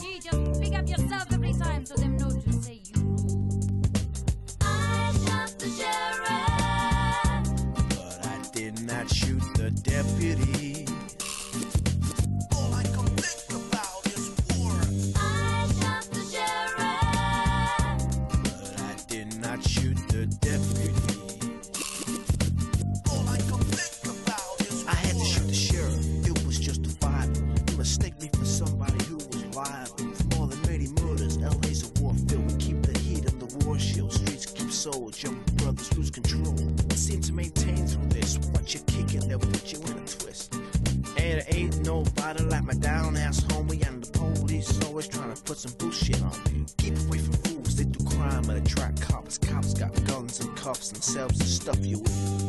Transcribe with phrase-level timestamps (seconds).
[0.00, 3.39] Gee, just pick up yourself every time so them know to say you
[50.92, 52.40] themselves to stuff you with.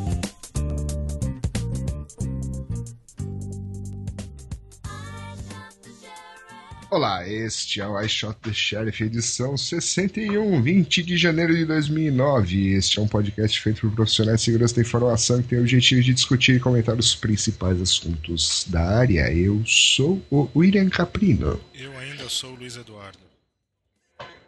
[6.92, 12.74] Olá, este é o I Shot the Sheriff, edição 61, 20 de janeiro de 2009.
[12.74, 16.02] Este é um podcast feito por profissionais de segurança da informação que tem o objetivo
[16.02, 19.34] de discutir e comentar os principais assuntos da área.
[19.34, 21.62] Eu sou o William Caprino.
[21.74, 23.20] Eu ainda sou o Luiz Eduardo.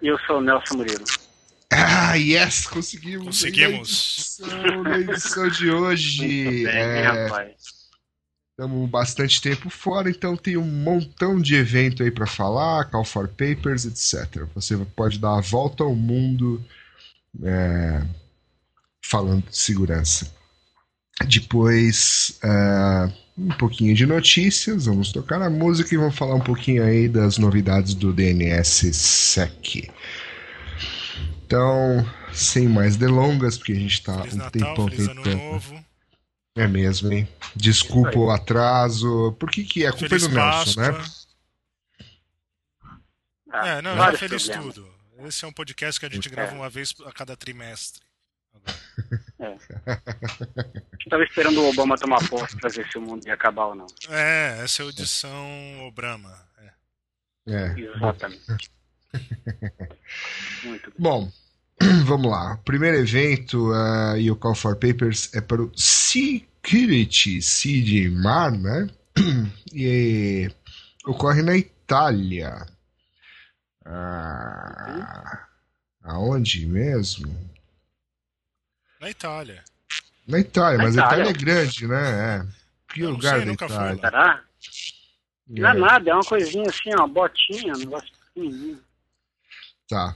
[0.01, 1.05] E eu sou o Nelson Murilo.
[1.75, 2.67] Ah, yes!
[2.67, 3.25] Conseguimos!
[3.25, 4.39] Conseguimos.
[4.39, 6.63] Na edição, na edição de hoje.
[6.65, 7.53] Bem, é, rapaz.
[8.51, 13.27] Estamos bastante tempo fora, então tem um montão de evento aí para falar, call for
[13.27, 14.45] papers, etc.
[14.53, 16.63] Você pode dar a volta ao mundo
[17.43, 18.03] é,
[19.03, 20.31] falando de segurança.
[21.27, 26.83] Depois, é, um pouquinho de notícias, vamos tocar a música e vamos falar um pouquinho
[26.83, 29.89] aí das novidades do DNS SEC.
[31.57, 35.43] Então, sem mais delongas, porque a gente está Feliz um Natal, tempão feliz Ano tentando.
[35.43, 35.85] Novo.
[36.55, 37.27] É mesmo, hein?
[37.55, 39.35] Desculpa o atraso.
[39.39, 39.89] Por que que é?
[39.89, 40.91] A culpa Feliz é do Nelson, Páscoa.
[40.91, 41.05] né?
[43.51, 44.73] Ah, É, não, já vários feliz problemas.
[44.75, 44.93] tudo.
[45.27, 46.31] Esse é um podcast que a gente É.
[46.31, 48.01] grava uma vez a cada trimestre.
[48.55, 48.77] Agora.
[51.05, 53.75] Eu tava esperando o Obama tomar posse pra ver se o mundo ia acabar ou
[53.75, 53.85] não.
[54.09, 56.35] É, essa é a edição Obama.
[56.57, 56.71] É.
[57.53, 57.79] É.
[57.79, 58.71] Exatamente.
[60.63, 60.95] Muito bem.
[60.97, 61.31] Bom,
[62.05, 62.53] vamos lá.
[62.53, 68.09] O primeiro evento ah, e o Call for Papers é para o Security C de
[68.09, 68.89] Mar, né?
[69.75, 70.51] E
[71.05, 72.67] ocorre na Itália.
[73.85, 75.47] Ah,
[76.03, 77.27] aonde mesmo?
[79.01, 79.63] Na Itália.
[80.27, 81.23] Na Itália, Na mas a Itália.
[81.23, 82.11] Itália é grande, né?
[82.37, 82.45] É.
[82.93, 83.95] Que Eu não lugar sei, da Itália?
[83.99, 84.43] Será?
[85.47, 85.79] Não é É.
[85.79, 88.79] nada, é uma coisinha assim, ó, botinha, um negócio pequenininho.
[89.89, 90.15] Tá.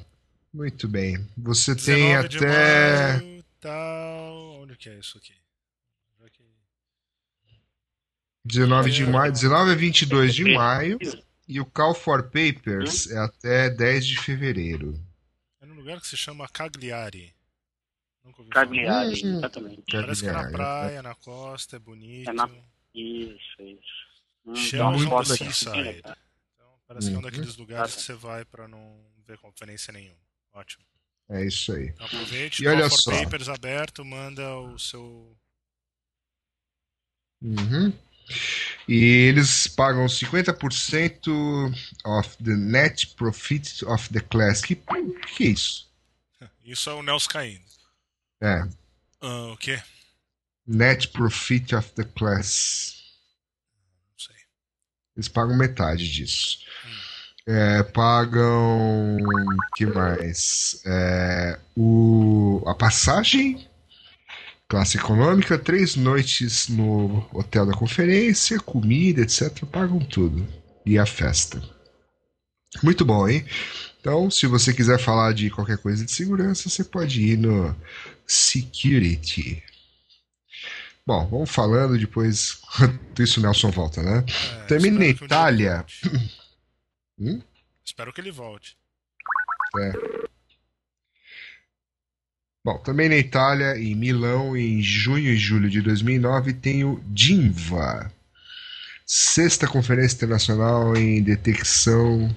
[0.58, 1.24] Muito bem.
[1.38, 3.18] Você tem 19 de até.
[3.20, 4.62] maio, tal.
[4.64, 5.36] Onde que é isso aqui?
[6.20, 6.44] Já que-
[8.44, 10.98] 19 de maio, 19 a 22 de maio.
[11.48, 15.00] E o Call for Papers é até 10 de fevereiro.
[15.62, 17.34] É num lugar que se chama Cagliari.
[18.24, 18.66] Nunca ouvi falar.
[18.66, 19.38] Cagliari, Hum.
[19.38, 19.84] exatamente.
[19.92, 22.30] Parece que é na Cagliari, praia, na costa, é bonito.
[22.30, 22.50] É na-
[22.96, 24.08] Isso, isso.
[24.44, 26.00] Hum, Chama aqui, Seaside.
[26.00, 27.26] Então, parece que é um Uhum.
[27.26, 30.18] daqueles lugares que você vai pra não ver conferência nenhuma.
[30.58, 30.84] Ótimo.
[31.30, 31.90] É isso aí.
[31.90, 33.12] Então, aproveite, E olha só.
[33.12, 35.38] Papers aberto, manda o seu.
[37.42, 37.94] Uhum.
[38.88, 38.96] E
[39.30, 41.30] eles pagam 50%
[42.04, 44.62] of the net profit of the class.
[44.62, 45.88] Que, que é isso?
[46.66, 47.64] Isso é o Nelson caindo.
[48.42, 48.62] É.
[49.22, 49.82] Ah, o quê?
[50.66, 52.96] Net profit of the class.
[54.10, 54.36] Não sei.
[55.16, 56.60] Eles pagam metade disso.
[57.48, 59.18] É, pagam.
[59.78, 60.82] que mais?
[60.86, 63.66] É, o, a passagem,
[64.68, 69.64] classe econômica, três noites no hotel da conferência, comida, etc.
[69.72, 70.46] Pagam tudo.
[70.86, 71.62] E a festa.
[72.84, 73.46] Muito bom, hein?
[74.02, 77.74] Então, se você quiser falar de qualquer coisa de segurança, você pode ir no
[78.26, 79.64] Security.
[81.06, 82.60] Bom, vamos falando depois.
[82.76, 84.26] Enquanto isso, o Nelson volta, né?
[84.28, 85.86] É, Também na Itália.
[87.20, 87.42] Hum?
[87.84, 88.78] Espero que ele volte.
[92.64, 98.12] Bom, também na Itália, em Milão, em junho e julho de 2009, tem o DINVA,
[99.06, 102.36] sexta Conferência Internacional em Detecção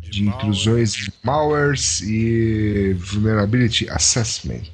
[0.00, 0.44] de malware.
[0.46, 4.72] Intrusões de Malwares e Vulnerability Assessment.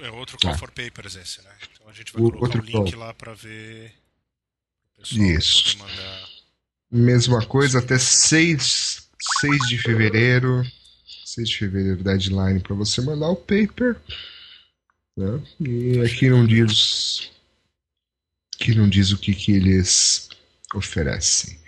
[0.00, 0.58] É outro Call Tá.
[0.58, 1.50] for Papers esse, né?
[1.72, 2.98] Então a gente vai O- colocar o link call.
[3.00, 3.94] lá pra ver.
[5.02, 5.78] Isso.
[5.78, 6.28] mandar.
[6.90, 9.08] Mesma coisa até 6,
[9.40, 10.64] 6 de fevereiro.
[11.24, 13.96] 6 de fevereiro, deadline para você mandar o paper.
[15.16, 15.42] Né?
[15.60, 17.30] E aqui não diz.
[18.54, 20.28] Aqui não diz o que, que eles
[20.74, 21.58] oferecem.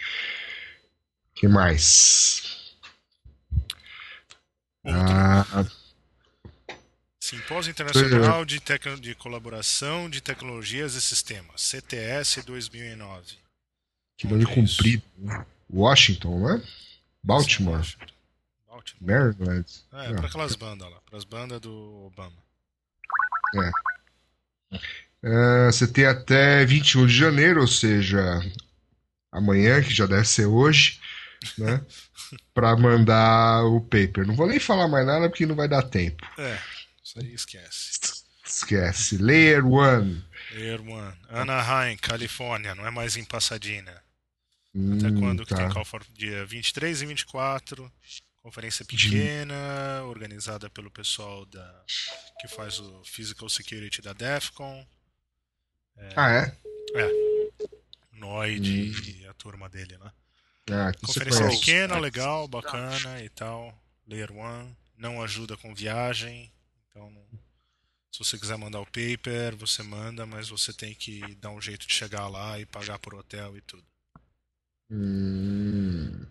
[1.35, 2.43] que mais?
[4.85, 5.67] Ah,
[7.29, 13.37] Simpósio Internacional de, Tecno- de Colaboração de Tecnologias e Sistemas, CTS 2009.
[14.17, 15.03] que nome é comprido.
[15.19, 15.45] né?
[15.71, 16.63] Washington, né?
[17.23, 17.87] Baltimore,
[18.67, 19.35] Baltimore.
[19.37, 19.67] Maryland.
[19.93, 20.17] É, Não.
[20.17, 22.33] para aquelas bandas lá, para as bandas do Obama.
[25.23, 28.41] É, você tem até 21 de janeiro, ou seja,
[29.33, 31.01] amanhã, que já deve ser hoje,
[31.59, 31.85] né?
[32.55, 34.27] Pra mandar o paper.
[34.27, 36.27] Não vou nem falar mais nada porque não vai dar tempo.
[36.39, 36.59] É,
[37.09, 37.99] isso aí esquece.
[38.45, 39.17] Esquece.
[39.19, 40.23] Layer 1.
[40.53, 43.93] Irmã, Anaheim, Califórnia, não é mais em Pasadena.
[43.93, 45.57] Até Hum, quando que tá.
[45.57, 47.91] tem call for dia 23 e 24.
[48.43, 51.85] Conferência pequena, organizada pelo pessoal da
[52.41, 54.87] que faz o Physical Security da DEFCON,
[56.17, 56.57] Ah, é?
[58.13, 60.11] Noid e a turma dele, né?
[60.71, 63.77] Ah, que Conferência pequena, legal, bacana e tal.
[64.07, 66.51] Layer 1, não ajuda com viagem.
[66.99, 67.13] Então,
[68.11, 71.87] se você quiser mandar o paper, você manda, mas você tem que dar um jeito
[71.87, 73.85] de chegar lá e pagar por hotel e tudo.
[74.91, 76.27] Hum,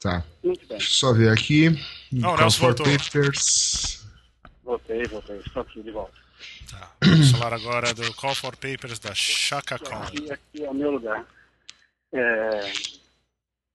[0.00, 0.24] tá.
[0.42, 0.78] Muito bem.
[0.78, 1.70] Deixa eu só ver aqui.
[2.10, 2.98] Não, o Call Nelson for voltou.
[2.98, 4.06] Papers.
[4.64, 5.38] Voltei, voltei.
[5.38, 6.18] Estou aqui de volta.
[6.70, 6.92] Tá.
[7.04, 10.02] Vamos falar agora do Call for Papers da ChakaCon.
[10.02, 11.24] Aqui, aqui é o meu lugar.
[12.12, 12.72] É,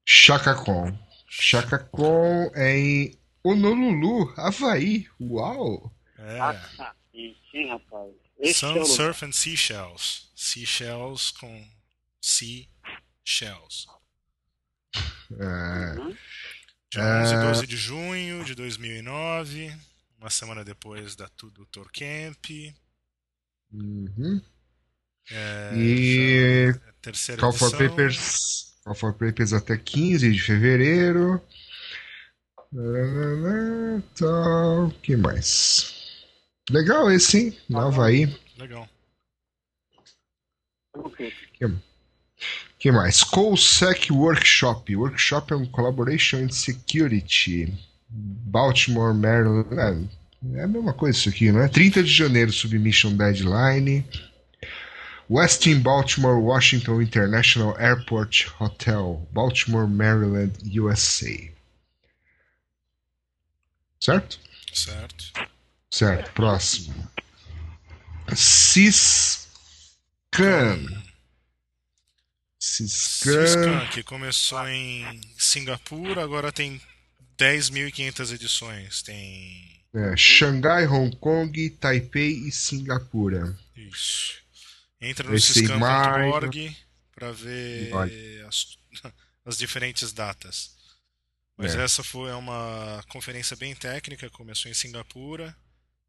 [0.05, 0.97] ChakaCon.
[1.29, 5.07] ChakaCon é em Honolulu, Havaí.
[5.19, 5.91] Uau!
[6.21, 6.39] É.
[6.39, 8.11] ah, e sim, rapaz.
[8.39, 8.85] Esse é Sun.
[8.85, 10.29] Surf and Seashells.
[10.35, 11.67] Seashells com
[12.21, 13.87] Seashells.
[15.39, 16.15] É, Uhum.
[16.91, 17.21] Dia É.
[17.23, 19.73] 11 e 12 de junho de 2009.
[20.17, 22.45] Uma semana depois da Tudo Tour Camp.
[23.71, 24.41] uhum.
[25.31, 27.87] É, E é terceira Call for edição.
[27.89, 28.73] Papers.
[28.83, 31.41] Call for Papers até 15 de fevereiro.
[32.71, 34.87] Nananana, Tal.
[34.87, 36.00] O que mais?
[36.69, 37.57] Legal esse, hein?
[37.67, 38.33] No Havaí.
[38.57, 38.87] Legal.
[40.93, 41.33] Ok.
[42.77, 43.23] que mais?
[43.23, 44.95] COSEC Workshop.
[44.95, 47.73] Workshop é um Collaboration in Security.
[48.09, 50.09] Baltimore, Maryland.
[50.53, 51.67] É a mesma coisa isso aqui, não é?
[51.67, 54.05] 30 de janeiro, submission deadline.
[55.29, 61.51] Westin Baltimore Washington International Airport Hotel, Baltimore, Maryland, USA.
[63.99, 64.39] Certo?
[64.73, 65.50] Certo.
[65.91, 67.11] Certo, próximo.
[68.33, 69.47] Ciscan.
[72.59, 73.87] Ciscan.
[73.91, 76.79] Que começou em Singapura, agora tem
[77.37, 79.01] 10.500 edições.
[79.01, 79.81] Tem.
[79.93, 83.57] É, Xangai, Hong Kong, Taipei e Singapura.
[83.75, 84.39] Isso.
[85.01, 86.77] Entra no ciscan.org
[87.13, 87.91] para ver
[88.47, 88.77] as,
[89.45, 90.71] as diferentes datas.
[91.57, 91.83] Mas É.
[91.83, 95.55] essa foi uma conferência bem técnica, começou em Singapura,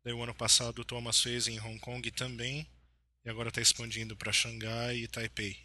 [0.05, 2.67] daí o ano passado o Thomas fez em Hong Kong também,
[3.25, 5.57] e agora está expandindo para Xangai e Taipei.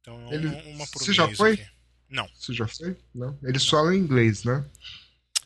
[0.00, 1.54] Então é Ele- uma, por Você já foi?
[1.54, 1.66] aqui.
[2.08, 2.96] Não, Você já foi?
[3.14, 3.36] Não?
[3.42, 4.64] Eles falam inglês, né?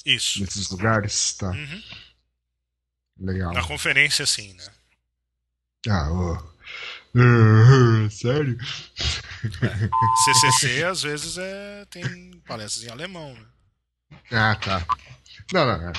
[0.05, 0.41] isso.
[0.41, 1.50] Nesses lugares, tá.
[1.50, 1.82] Uhum.
[3.21, 3.53] Legal.
[3.53, 4.67] Na conferência, sim, né?
[5.88, 6.51] Ah, ó.
[7.17, 8.58] Ah, Sério?
[10.25, 13.46] CCC às vezes é, tem palestras em alemão, né?
[14.32, 14.87] Ah, tá.
[15.53, 15.93] Não, não, não.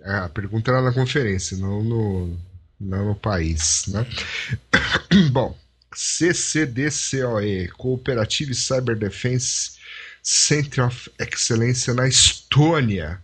[0.00, 2.40] É, a pergunta era na conferência, não no,
[2.80, 4.06] não no país, né?
[5.30, 5.56] Bom,
[5.94, 9.78] CCDCOE, Cooperative Cyber Defense
[10.22, 13.22] Center of Excellence na Estônia.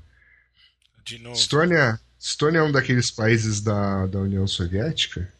[1.04, 1.36] De novo.
[1.36, 5.32] Estônia, Estônia é um daqueles países da, da União Soviética?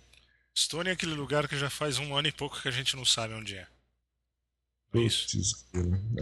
[0.55, 3.05] Estônia é aquele lugar que já faz um ano e pouco que a gente não
[3.05, 3.67] sabe onde é.
[4.95, 5.27] Isso.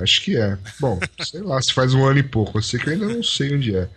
[0.01, 0.59] Acho que é.
[0.79, 2.59] Bom, sei lá, se faz um ano e pouco.
[2.59, 3.89] Eu sei que eu ainda não sei onde é.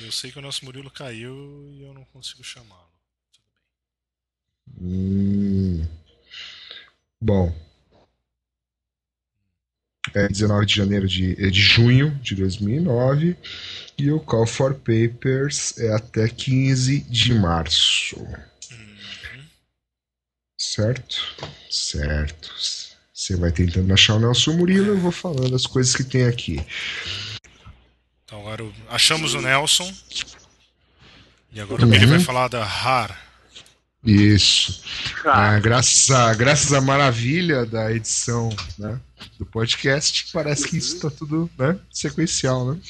[0.00, 1.34] Eu sei que o nosso Murilo caiu
[1.72, 2.84] e eu não consigo chamá-lo.
[4.80, 5.84] Hum.
[7.20, 7.54] Bom.
[10.14, 13.36] É 19 de janeiro de, é de junho de 2009
[13.98, 18.20] e o Call for Papers é até 15 de março.
[18.20, 19.44] Uhum.
[20.56, 21.16] Certo?
[21.70, 22.93] Certo.
[23.24, 26.62] Você vai tentando achar o Nelson Murilo, eu vou falando as coisas que tem aqui.
[28.22, 29.90] Então agora achamos o Nelson.
[31.50, 33.18] E agora o Billy vai falar da RAR.
[34.04, 34.84] Isso.
[35.24, 39.00] Ah, graças, a, graças à maravilha da edição né,
[39.38, 42.80] do podcast, parece que isso está tudo né, sequencial, né?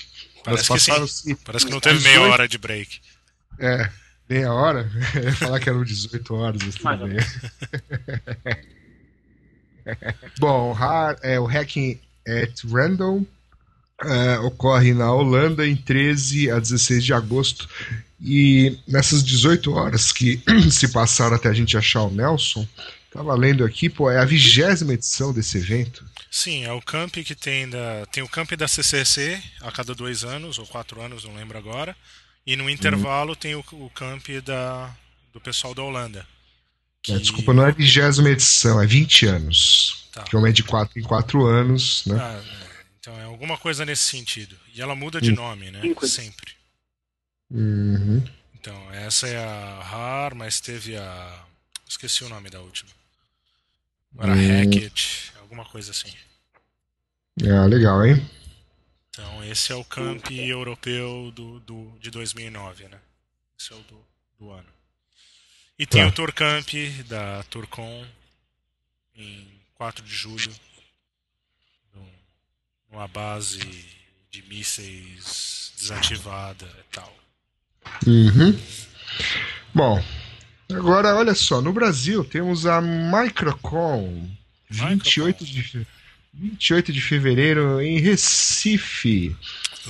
[0.43, 1.37] Parece que sim.
[1.45, 2.33] Parece que não teve meia 18.
[2.33, 3.00] hora de break.
[3.61, 3.88] É,
[4.29, 4.91] meia hora?
[5.14, 7.25] Eu ia falar que eram 18 horas, mas Mais tudo ou bem.
[10.38, 10.76] Bom,
[11.23, 13.25] é, o Hacking at Random.
[14.03, 17.69] É, ocorre na Holanda em 13 a 16 de agosto.
[18.21, 22.67] E nessas 18 horas que se passaram até a gente achar o Nelson,
[23.12, 26.05] tava lendo aqui, pô, é a vigésima edição desse evento.
[26.31, 28.05] Sim, é o camp que tem da.
[28.11, 31.97] Tem o camp da CCC a cada dois anos, ou quatro anos, não lembro agora.
[32.45, 34.91] E no intervalo tem o, o camp da,
[35.33, 36.26] do pessoal da Holanda.
[37.08, 40.08] É, desculpa, não é a vigésima edição, é 20 anos.
[40.12, 40.23] Tá.
[40.23, 42.16] Que é uma de 4 em 4 anos, né?
[42.18, 42.84] Ah, é.
[42.99, 44.56] então é alguma coisa nesse sentido.
[44.73, 45.80] E ela muda de nome, né?
[45.82, 46.06] Cinco.
[46.06, 46.52] Sempre.
[47.50, 48.25] Uhum.
[48.54, 51.44] Então, essa é a RAR, mas teve a.
[51.87, 52.90] Esqueci o nome da última.
[54.18, 54.64] Era Hum.
[54.64, 56.12] Hackett, alguma coisa assim.
[57.42, 58.30] Ah, legal, hein?
[59.11, 62.99] Então, esse é o camp europeu do, do, de 2009, né?
[63.58, 64.00] Esse é o do,
[64.38, 64.68] do ano.
[65.78, 66.09] E tem Tá.
[66.09, 66.69] o Tour Camp
[67.09, 68.04] da Tourcon
[69.16, 70.52] em 4 de julho,
[71.95, 72.09] num-
[72.93, 73.59] numa base
[74.31, 77.16] de mísseis desativada e tal.
[78.07, 78.59] Uhum.
[79.75, 80.02] Bom,
[80.71, 84.31] agora olha só, no Brasil temos a Microcon,
[84.71, 85.87] 28 de, fe-
[86.33, 89.37] 28 de fevereiro em Recife.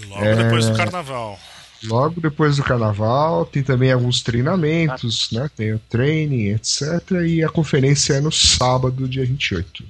[0.09, 0.35] Logo É.
[0.45, 1.39] depois do carnaval.
[1.87, 5.51] Logo depois do carnaval, tem também alguns treinamentos, né?
[5.57, 6.83] Tem o training, etc.
[7.27, 9.85] E a conferência é no sábado, dia 28.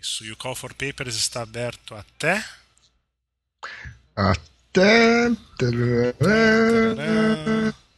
[0.00, 0.24] Isso.
[0.24, 2.44] E o Call for Papers está aberto até.
[4.14, 5.30] Até.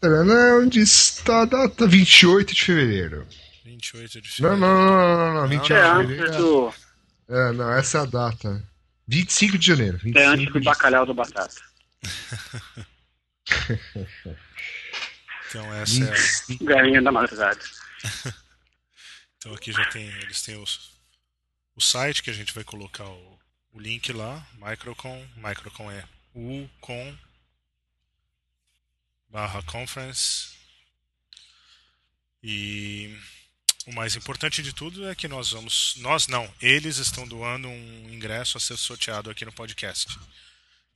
[0.00, 1.86] Tarará, Onde está a data?
[1.86, 3.26] 28 de fevereiro.
[3.64, 4.60] 28 de fevereiro.
[4.60, 5.48] não, não, não, não, não.
[5.48, 6.36] 28 É de fevereiro.
[6.38, 6.72] do,
[7.28, 8.62] É, não, essa é a data.
[9.06, 9.98] 25 de janeiro.
[9.98, 11.54] 25 é antes do bacalhau do batata.
[15.48, 16.14] Então essa é.
[16.14, 16.64] 25.
[16.64, 17.60] Galinha da madrugada.
[19.38, 20.04] Então aqui já tem.
[20.04, 20.90] Eles têm os,
[21.76, 23.38] o site que a gente vai colocar o,
[23.72, 24.44] o link lá.
[24.54, 25.24] Microcon.
[25.36, 27.16] Microcon é ucon
[29.28, 30.56] barra conference.
[32.42, 33.16] E
[33.86, 35.94] o mais importante de tudo é que nós vamos.
[35.98, 40.18] Nós não, eles estão doando um ingresso a ser sorteado aqui no podcast.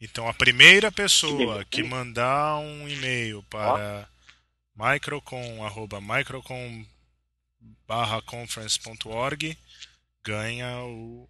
[0.03, 4.09] Então a primeira pessoa que mandar um e-mail para
[4.77, 6.85] microcon, arroba microcon
[7.87, 9.57] barra conference.org
[10.25, 11.29] ganha o,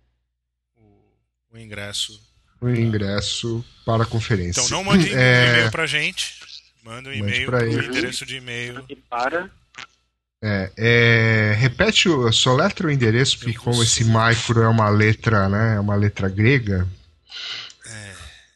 [0.75, 1.05] o,
[1.53, 2.19] o ingresso.
[2.63, 4.63] O ingresso para a conferência.
[4.63, 6.35] Então não mande um É, e-mail pra gente,
[6.83, 7.87] manda um e-mail pro eles.
[7.89, 8.87] endereço de e-mail.
[9.11, 9.51] Para.
[10.43, 15.47] é, é, repete, o, só letra o endereço, porque como esse micro é uma letra,
[15.49, 15.77] né?
[15.77, 16.89] É uma letra grega.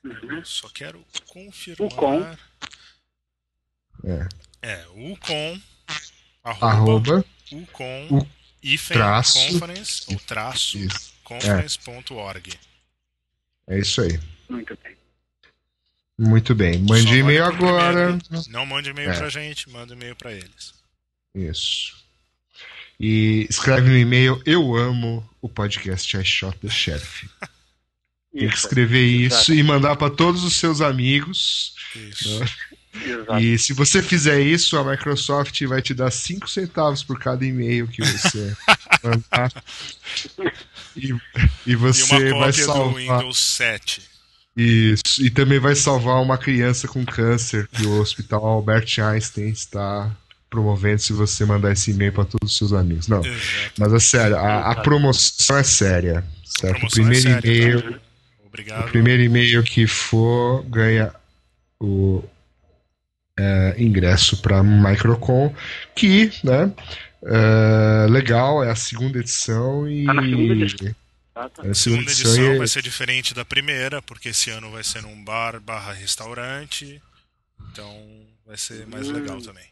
[0.07, 0.45] Uhum.
[0.45, 1.89] Só quero confirmar.
[1.93, 2.37] Ucon.
[4.05, 4.29] É.
[4.63, 5.61] É, ucon
[6.45, 7.25] arroba, Arroba.
[7.53, 8.29] ucon U-
[8.63, 9.39] hífen traço.
[9.39, 10.79] conference ou traço
[11.25, 12.53] conference.org.
[13.69, 14.21] É isso aí.
[14.49, 14.97] Muito bem.
[16.19, 16.79] Muito bem.
[16.79, 18.17] Mande Só e-mail agora.
[18.19, 18.51] primeiro.
[18.51, 19.19] Não mande e-mail É.
[19.19, 20.73] pra gente, manda e-mail pra eles.
[21.35, 21.97] Isso.
[22.99, 27.29] E escreve no e-mail: Eu amo o podcast I Shot the Sheriff.
[28.39, 29.55] Tem que escrever isso Exato.
[29.55, 31.75] e mandar para todos os seus amigos.
[31.95, 32.43] Isso.
[32.95, 33.39] Exato.
[33.41, 37.87] E se você fizer isso, a Microsoft vai te dar 5 centavos por cada e-mail
[37.89, 38.57] que você
[39.05, 39.53] mandar.
[40.97, 41.17] E, e
[41.67, 43.19] E você uma vai cópia do salvar.
[43.19, 44.03] Windows 7.
[44.57, 45.03] Isso.
[45.23, 50.11] E também vai salvar uma criança com câncer que o Hospital Albert Einstein está
[50.49, 53.09] promovendo se você mandar esse e-mail para todos os seus amigos.
[53.09, 53.21] Não.
[53.23, 53.41] Exato.
[53.79, 56.25] Mas é sério, a, a promoção é séria.
[56.45, 56.83] Certo?
[56.85, 57.93] O é primeiro séria, e-mail.
[57.93, 58.01] tá?
[58.57, 58.87] Obrigado.
[58.87, 61.15] O primeiro e-mail que for ganha
[61.79, 62.25] o
[63.39, 65.55] é, ingresso para Microcon,
[65.95, 66.73] que, né,
[67.23, 70.95] é, legal, é a segunda edição e Tá na segunda edição.
[71.35, 71.67] Tá, tá.
[71.67, 75.03] é a segunda edição edição vai ser diferente da primeira, porque esse ano vai ser
[75.03, 77.03] num bar barra restaurante.
[77.71, 77.95] Então
[78.47, 79.13] vai ser mais Hum.
[79.13, 79.67] legal também.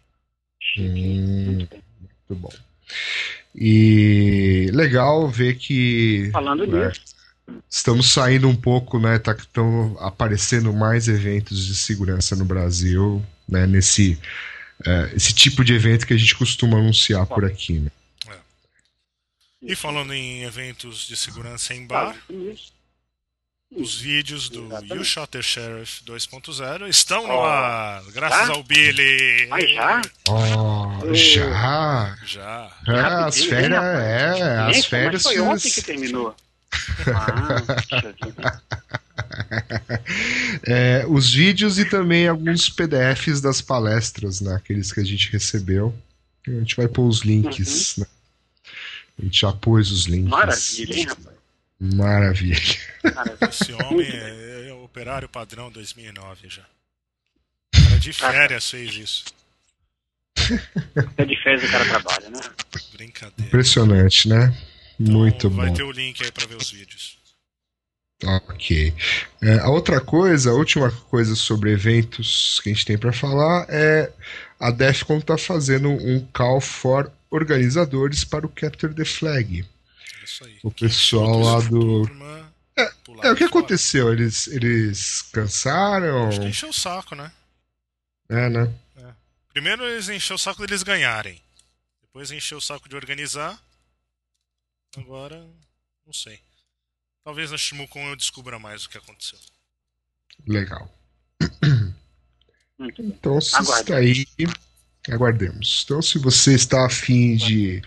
[0.78, 1.70] Hum, Muito
[2.30, 2.52] bom.
[3.54, 7.14] E legal ver que Falando né, nisso,
[7.68, 9.18] estamos saindo um pouco, né?
[9.18, 13.66] Tá, estão aparecendo mais eventos de segurança no Brasil, né?
[13.66, 14.18] Nesse
[14.84, 17.90] é, esse tipo de evento que a gente costuma anunciar por aqui, né?
[19.62, 22.14] E falando em eventos de segurança em bar,
[23.74, 24.94] os vídeos do Exatamente.
[24.94, 27.46] You Shot the Sheriff 2.0 estão no Ó.
[27.46, 28.52] ar, graças Já?
[28.52, 29.46] ao Billy.
[29.48, 30.02] Mas já?
[30.28, 32.16] Oh, já!
[32.26, 32.76] Já.
[32.86, 35.24] É, as férias, é, as férias.
[35.24, 36.36] Mas foi ontem que terminou.
[40.66, 44.54] É, os vídeos e também alguns PDFs das palestras, né?
[44.54, 45.94] Aqueles que a gente recebeu.
[46.46, 48.06] A gente vai pôr os links, né?
[49.18, 50.30] A gente já pôs os links.
[50.30, 51.36] Maravilha, hein, rapaz?
[51.80, 52.60] Maravilha.
[53.02, 56.62] Cara, Esse homem é, é operário padrão 2009 já.
[57.72, 59.24] Cara de férias fez isso.
[61.16, 62.40] é de férias o cara trabalha, né?
[62.92, 63.48] Brincadeira.
[63.48, 64.56] Impressionante, né?
[64.98, 65.74] Muito Então, vai bom.
[65.74, 67.18] ter o link aí pra ver os vídeos.
[68.24, 68.94] Ok.
[69.42, 73.66] É, a outra coisa, a última coisa sobre eventos que a gente tem para falar
[73.68, 74.10] é
[74.58, 79.66] a Defcon está fazendo um call for organizadores para o Capture the Flag.
[80.24, 80.58] Isso aí.
[80.62, 82.52] O pessoal lá do- Turma,
[83.04, 83.58] pular É, o que fora.
[83.58, 84.12] aconteceu?
[84.12, 86.28] Eles, eles cansaram?
[86.28, 87.30] Acho que encheu o saco, né?
[88.28, 88.72] É, né?
[89.52, 91.40] Primeiro eles encheu o saco deles ganharem.
[92.02, 93.60] Depois encheu o saco de organizar.
[95.00, 95.46] Agora,
[96.06, 96.40] não sei.
[97.24, 99.38] Talvez na Shimukon eu descubra mais o que aconteceu.
[100.46, 100.92] Legal.
[102.98, 103.80] Então, se Aguarde.
[103.80, 104.26] está aí,
[105.08, 105.82] aguardemos.
[105.84, 107.80] Então, se você está afim de,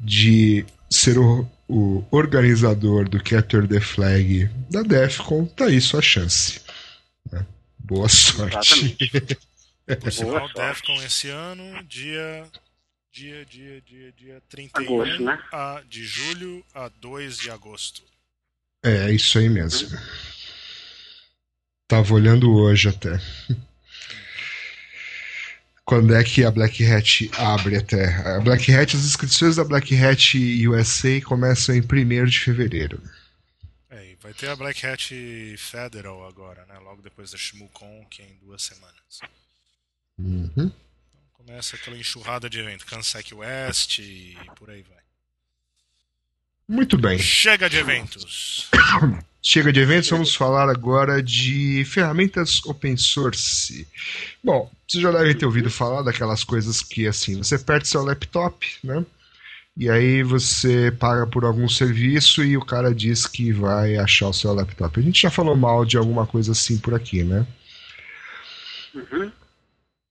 [0.00, 6.60] de ser o, o organizador do Capture the Flag da Defcon, tá aí sua chance.
[7.30, 7.46] né?
[7.78, 8.56] Boa sorte.
[8.56, 9.38] Exatamente.
[10.00, 10.52] Por sinal.
[10.52, 12.44] Defcon esse ano, dia.
[13.16, 15.42] Dia, dia, dia, dia 31 Agosto, né?
[15.50, 18.02] a, de julho a 2 de agosto.
[18.82, 19.88] É, isso aí mesmo.
[21.88, 23.18] Tava olhando hoje até.
[25.82, 28.04] Quando é que a Black Hat abre até?
[28.36, 30.36] A Black Hat, as inscrições da Black Hat
[30.68, 33.02] USA começam em 1 de fevereiro.
[33.88, 36.78] É, e vai ter a Black Hat Federal agora, né?
[36.80, 39.20] Logo depois da Shimukon, que é em duas semanas.
[40.18, 40.70] Uhum.
[41.46, 42.84] Começa aquela enxurrada de evento.
[42.84, 44.98] Kansai West e por aí vai.
[46.68, 47.20] Muito bem.
[47.20, 48.68] Chega de eventos.
[49.40, 53.86] Chega de eventos, vamos falar agora de ferramentas open source.
[54.42, 58.66] Bom, vocês já devem ter ouvido falar daquelas coisas que assim, você perde seu laptop,
[58.82, 59.06] né?
[59.76, 64.32] E aí você paga por algum serviço e o cara diz que vai achar o
[64.32, 64.98] seu laptop.
[64.98, 67.46] A gente já falou mal de alguma coisa assim por aqui, né?
[68.92, 69.30] Uhum.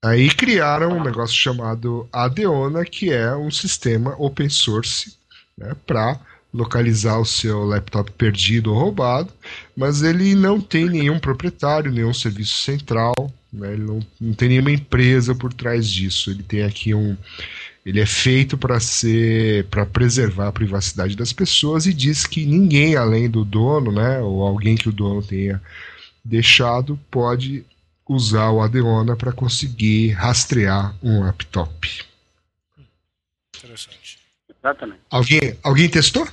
[0.06, 5.16] Aí criaram um negócio chamado Adeona, que é um sistema open source
[5.58, 6.20] né, para
[6.54, 9.32] localizar o seu laptop perdido ou roubado,
[9.76, 13.14] mas ele não tem nenhum proprietário, nenhum serviço central,
[13.52, 16.30] né, ele não, não tem nenhuma empresa por trás disso.
[16.30, 17.16] Ele tem aqui um.
[17.84, 22.94] Ele é feito para ser para preservar a privacidade das pessoas e diz que ninguém
[22.94, 25.60] além do dono, né, ou alguém que o dono tenha
[26.24, 27.64] deixado, pode
[28.08, 32.04] usar o Adeona para conseguir rastrear um laptop.
[33.56, 34.18] Interessante.
[34.48, 35.00] Exatamente.
[35.10, 36.26] Alguém, alguém testou?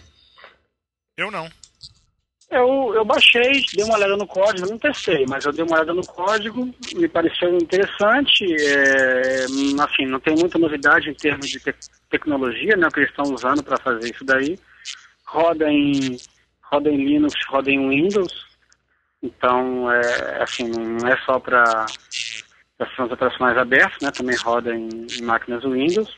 [1.17, 1.49] Eu não.
[2.49, 5.93] Eu, eu baixei, dei uma olhada no código, não testei, mas eu dei uma olhada
[5.93, 8.45] no código, me pareceu interessante.
[8.59, 9.45] É,
[9.81, 11.73] assim, não tem muita novidade em termos de te-
[12.12, 14.59] tecnologia, né, que eles estão usando para fazer isso daí.
[15.25, 16.15] Roda em,
[16.62, 18.52] roda em Linux, roda em Windows.
[19.23, 25.21] Então, é, assim, não é só para sistemas operacionais abertos, né, também roda em, em
[25.21, 26.13] máquinas Windows.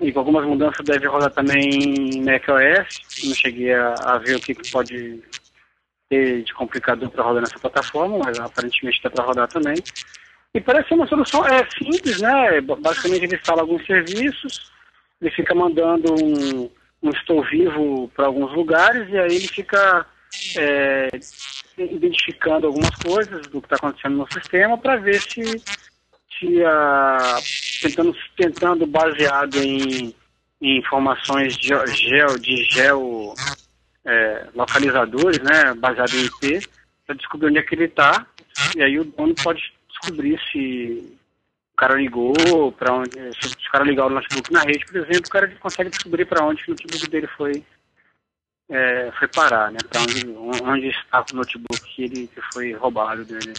[0.00, 3.00] E com algumas mudanças deve rodar também em macOS.
[3.22, 5.22] Não cheguei a, a ver o que, que pode
[6.08, 9.76] ter de complicador para rodar nessa plataforma, mas aparentemente dá para rodar também.
[10.54, 12.60] E parece ser uma solução é simples, né?
[12.62, 14.72] Basicamente ele instala alguns serviços,
[15.20, 16.70] ele fica mandando um,
[17.02, 20.06] um estou vivo para alguns lugares e aí ele fica
[20.56, 21.08] é,
[21.84, 25.62] identificando algumas coisas do que está acontecendo no sistema para ver se
[26.38, 26.62] se
[27.82, 30.14] tentando, tentando baseado em,
[30.60, 33.34] em informações geo, geo- de geo
[34.06, 36.66] é, localizadores, né, baseado em IP,
[37.06, 38.26] para descobrir onde é que ele está,
[38.76, 41.18] e aí o dono pode descobrir se
[41.74, 45.26] o cara ligou, para onde, se o cara ligar o notebook na rede, por exemplo,
[45.26, 47.62] o cara consegue descobrir para onde o notebook dele foi
[48.70, 50.28] é, foi parar, né, para onde,
[50.62, 53.52] onde está o notebook que ele que foi roubado dele.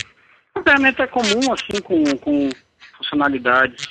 [0.55, 2.49] A ferramenta é comum, assim, com, com
[2.97, 3.87] funcionalidades,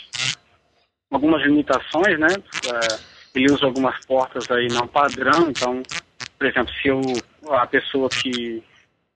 [1.11, 2.29] algumas limitações, né?
[2.67, 5.83] É, ele usa algumas portas aí não padrão, então,
[6.39, 7.01] por exemplo, se eu,
[7.51, 8.63] a pessoa que,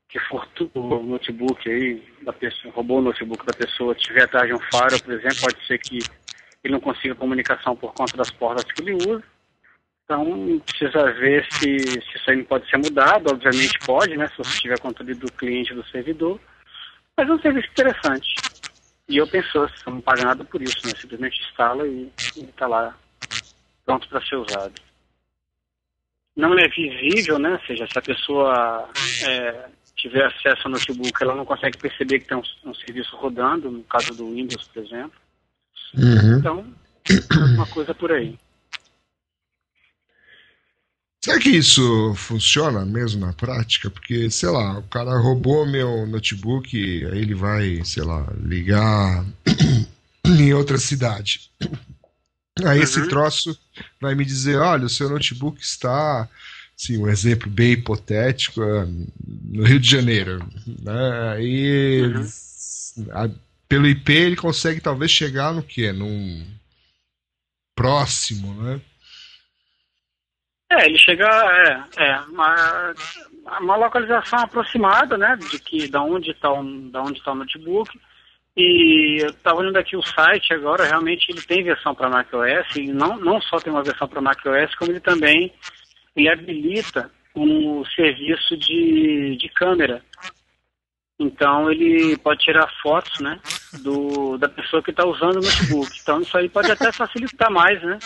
[0.08, 4.54] que furtou o notebook aí, da pessoa, roubou o notebook da pessoa, tiver atrás de
[4.54, 5.98] um faro, por exemplo, pode ser que
[6.62, 9.22] ele não consiga comunicação por conta das portas que ele usa.
[10.04, 14.28] Então, precisa ver se, se isso aí pode ser mudado, obviamente pode, né?
[14.28, 16.38] Se você tiver controle do cliente do servidor.
[17.16, 18.34] Mas é um serviço interessante.
[19.08, 20.92] E eu penso, você não paga nada por isso, né?
[21.00, 22.94] Simplesmente instala e está lá
[23.84, 24.74] pronto para ser usado.
[26.36, 27.52] Não é visível, né?
[27.52, 28.88] Ou seja, se a pessoa
[29.26, 33.70] é, tiver acesso ao notebook, ela não consegue perceber que tem um, um serviço rodando,
[33.70, 35.18] no caso do Windows, por exemplo.
[35.96, 36.38] Uhum.
[36.38, 36.74] Então,
[37.54, 38.38] uma coisa por aí.
[41.24, 43.88] Será que isso funciona mesmo na prática?
[43.88, 49.24] Porque, sei lá, o cara roubou meu notebook, aí ele vai, sei lá, ligar
[50.26, 51.50] em outra cidade.
[52.62, 53.08] Aí esse Uhum.
[53.08, 53.58] troço
[53.98, 56.28] vai me dizer, olha, o seu notebook está,
[56.76, 58.86] sim, um exemplo bem hipotético, é,
[59.50, 60.46] no Rio de Janeiro,
[60.82, 61.32] né?
[61.32, 62.28] Aí Uhum.
[63.12, 63.30] a-
[63.66, 65.90] pelo IP ele consegue talvez chegar no quê?
[65.90, 66.44] Num
[67.74, 68.78] próximo, né?
[70.70, 72.94] É, ele chega, é, é uma,
[73.60, 77.90] uma localização aproximada, né, de que da onde está o, da onde tá o notebook.
[78.56, 82.92] E eu estava olhando aqui o site agora, realmente ele tem versão para macOS, e
[82.92, 85.52] não, não só tem uma versão para macOS, como ele também
[86.14, 90.00] ele habilita um serviço de, de câmera.
[91.18, 93.40] Então ele pode tirar fotos, né,
[93.82, 95.90] do, da pessoa que está usando o notebook.
[96.00, 97.98] Então isso aí pode até facilitar mais, né?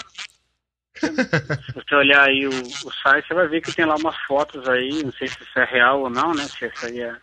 [1.01, 4.69] Se você olhar aí o, o site, você vai ver que tem lá umas fotos
[4.69, 6.45] aí, não sei se isso é real ou não, né?
[6.45, 7.17] Se isso aí é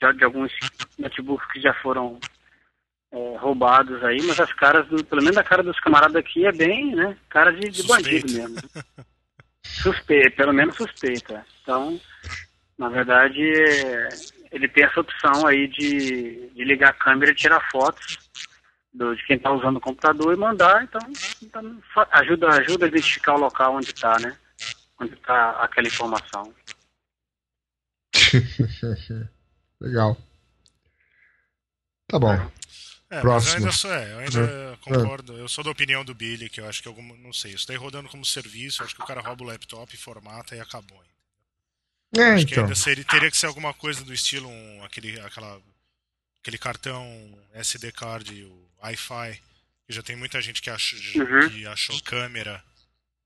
[0.00, 0.52] de, de alguns
[0.98, 2.18] notebooks que já foram
[3.12, 6.52] é, roubados aí, mas as caras, do, pelo menos a cara dos camaradas aqui é
[6.52, 7.16] bem, né?
[7.28, 8.56] Cara de, de bandido mesmo.
[9.62, 11.44] Suspeito, pelo menos suspeita.
[11.62, 12.00] Então,
[12.78, 14.08] na verdade, é,
[14.50, 18.18] ele tem essa opção aí de, de ligar a câmera e tirar fotos
[18.92, 21.00] do- de quem está usando o computador e mandar, então,
[21.42, 24.36] então, ajuda, ajuda a identificar o local onde está, né?
[25.00, 26.54] Onde está aquela informação.
[29.80, 30.16] Legal.
[32.08, 32.32] Tá bom.
[33.12, 33.52] É, mas Próximo.
[33.52, 35.36] eu ainda sou, é, eu ainda concordo.
[35.36, 37.76] Eu sou da opinião do Billy, que eu acho que alguma, não sei, isso daí
[37.76, 41.02] rodando como serviço, eu acho que o cara rouba o laptop, formata e acabou.
[42.16, 42.64] É, Acho que então.
[42.64, 45.60] ainda seria, teria que ser alguma coisa do estilo um, aquele, aquela,
[46.40, 47.04] aquele cartão
[47.52, 49.40] SD card, o Wi-Fi,
[49.86, 51.48] que já tem muita gente que, ach, Uhum.
[51.50, 52.62] que achou câmera,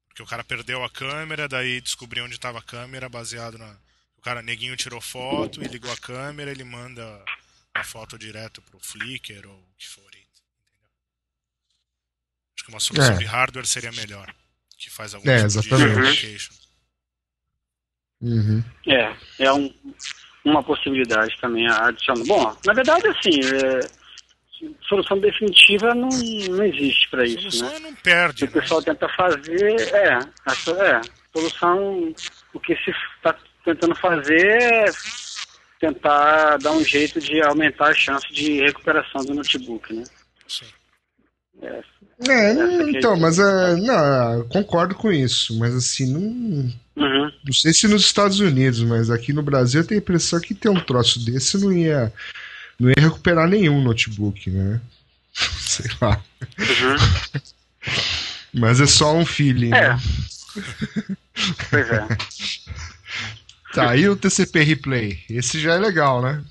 [0.08, 3.76] porque o cara perdeu a câmera, daí descobriu onde estava a câmera, baseado na.
[4.16, 7.22] O cara neguinho tirou foto e ligou a câmera, ele manda
[7.74, 10.02] a foto direto pro Flickr ou o que for.
[10.08, 10.88] Entendeu?
[12.56, 13.18] Acho que uma solução É.
[13.18, 14.34] de hardware seria melhor.
[14.78, 15.88] Que faz algum É, tipo exatamente.
[15.88, 16.54] de geolocation.
[18.20, 18.64] Uhum.
[18.86, 19.74] É, é um,
[20.44, 22.24] uma possibilidade também adicional.
[22.26, 23.80] Bom, na verdade, assim, é,
[24.88, 27.76] solução definitiva não, não existe para isso, solução né?
[27.76, 28.60] é não O perde, que o né?
[28.60, 31.00] pessoal tenta fazer é, a, é,
[31.32, 32.14] solução,
[32.52, 34.84] o que se está tentando fazer é
[35.80, 40.04] tentar dar um jeito de aumentar a chance de recuperação do notebook, né?
[40.46, 40.66] Sim.
[41.62, 46.20] É, aqui- então, mas é, não, eu concordo com isso, mas assim, não,
[46.96, 47.32] Uhum.
[47.44, 50.54] não sei se nos Estados Unidos, mas aqui no Brasil eu tenho a impressão que
[50.54, 52.12] ter um troço desse não ia,
[52.78, 54.80] não ia recuperar nenhum notebook, né?
[55.34, 56.22] Sei lá.
[56.58, 57.40] Uhum.
[58.56, 59.74] Mas é só um feeling.
[59.74, 59.88] É.
[59.94, 60.00] né?
[61.70, 62.06] Pois é.
[63.72, 65.24] Tá, e o TCP Replay?
[65.28, 66.44] Esse já é legal, né?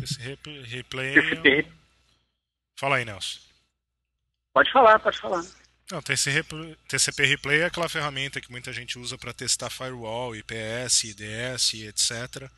[0.00, 1.18] Esse rep- replay.
[1.44, 1.64] É
[2.78, 3.40] Fala aí, Nelson.
[4.54, 5.44] Pode falar, pode falar.
[5.90, 11.74] Não, TCP Replay é aquela ferramenta que muita gente usa para testar firewall, IPS, IDS,
[11.74, 12.50] etc.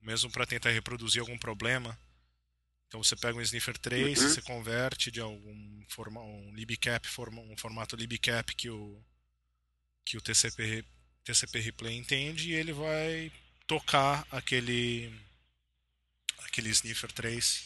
[0.00, 1.98] Mesmo para tentar reproduzir algum problema.
[2.86, 4.28] Então você pega um Sniffer 3, Uhum.
[4.28, 9.02] você converte de algum forma, um libcap, um formato libcap que o
[10.04, 10.84] que o TCP
[11.24, 13.30] TCP Replay entende e ele vai
[13.66, 15.12] tocar aquele
[16.44, 17.64] aquele Sniffer 3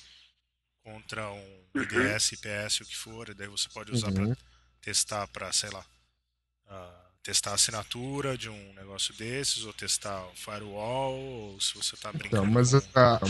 [0.83, 1.83] contra um Uhum.
[1.83, 4.37] IDS, IPS, o que for, e daí você pode usar para Uhum.
[4.81, 5.85] testar para, sei lá,
[6.69, 11.95] ah, testar a assinatura de um negócio desses, ou testar o firewall, ou se você
[11.95, 13.21] está brincando Então, mas com a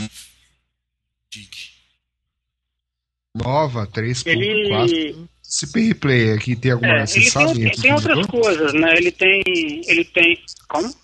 [1.30, 1.72] dig.
[3.34, 6.98] nova 3.4 Ele, TCP Replay aqui tem alguma.
[6.98, 7.60] é, você ele sabe?
[7.60, 8.96] tem, tem outras coisas, né?
[8.96, 9.42] Ele tem,
[9.86, 11.01] ele tem, como?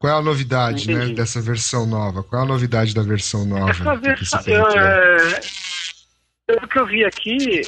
[0.00, 2.22] Qual é a novidade, né, dessa versão nova?
[2.22, 3.70] Qual é a novidade da versão nova?
[3.70, 4.78] Essa versão, Replay?
[4.78, 5.40] é,
[6.46, 7.60] pelo que eu vi aqui,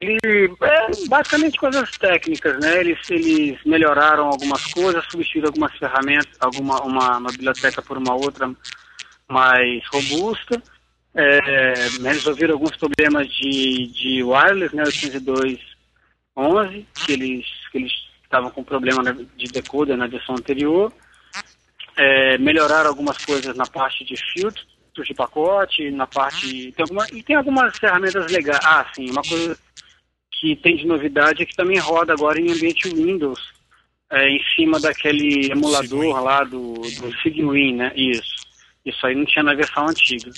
[0.00, 2.80] ele, é basicamente coisas técnicas, né?
[2.80, 8.50] Eles, eles melhoraram algumas coisas, substituíram algumas ferramentas, alguma uma, uma biblioteca por uma outra
[9.28, 10.62] mais robusta,
[11.14, 14.84] é, resolveram alguns problemas de, de wireless, né?
[14.84, 20.90] 802.11, que eles que eles estavam com problema né, de decoder na versão anterior.
[21.98, 22.38] É,
[22.86, 24.62] algumas coisas na parte de filtro
[25.02, 26.72] de pacote, na parte.
[26.72, 28.60] Tem alguma, e tem algumas ferramentas legais.
[28.64, 29.56] Ah, sim, uma coisa
[30.32, 33.40] que tem de novidade é que também roda agora em ambiente Windows,
[34.10, 37.92] é, em cima daquele emulador lá do, do Cygwin, né?
[37.94, 38.46] Isso.
[38.84, 40.32] Isso aí não tinha na versão antiga.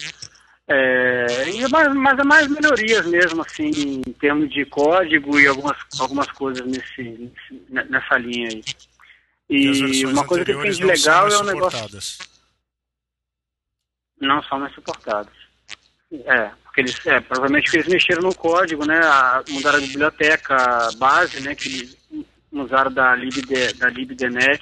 [0.68, 5.76] É, é mais, mas é mais melhorias mesmo, assim, em termos de código e algumas,
[5.98, 7.32] algumas coisas nesse-
[7.68, 8.64] nessa linha aí.
[9.50, 11.78] E uma coisa que tem de legal é o negócio.
[11.78, 12.18] suportadas.
[14.20, 15.32] Não são mais suportados.
[16.12, 19.00] É, porque eles, é, provavelmente eles mexeram no código, né?
[19.02, 21.54] A, mudaram a biblioteca base, né?
[21.56, 21.98] Que eles
[22.52, 23.34] usaram da, lib,
[23.76, 24.60] da libdenet.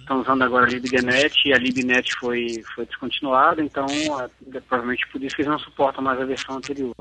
[0.00, 3.86] Estão usando agora a libdenet e a libnet foi, foi descontinuada, então
[4.18, 4.28] a,
[4.68, 6.94] provavelmente por isso que eles não suportam mais a versão anterior.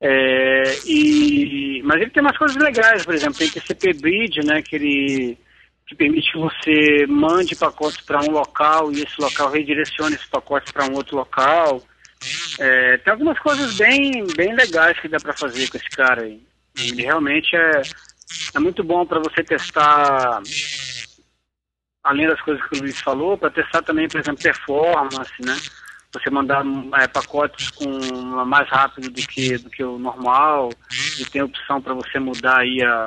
[0.00, 4.76] É, e, mas ele tem umas coisas legais, por exemplo, tem TCP Bridge, né, que
[4.76, 5.38] ele
[5.90, 10.70] que permite que você mande pacotes para um local e esse local redirecione esses pacotes
[10.70, 11.82] para um outro local.
[12.60, 16.40] É, tem algumas coisas bem, bem legais que dá para fazer com esse cara aí.
[16.78, 17.82] Ele realmente é,
[18.54, 20.40] é muito bom para você testar,
[22.04, 25.56] além das coisas que o Luiz falou, para testar também, por exemplo, performance, né?
[26.12, 26.64] Você mandar
[27.00, 27.86] é, pacotes com
[28.44, 30.72] mais rápido do que, do que o normal,
[31.18, 33.06] e tem opção para você mudar aí a,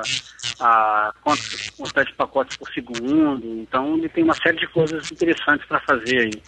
[0.60, 3.44] a quant- quantidade de pacotes por segundo.
[3.60, 6.42] Então ele tem uma série de coisas interessantes para fazer aí.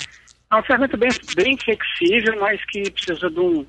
[0.50, 3.66] É uma ferramenta bem, bem flexível, mas que precisa de um,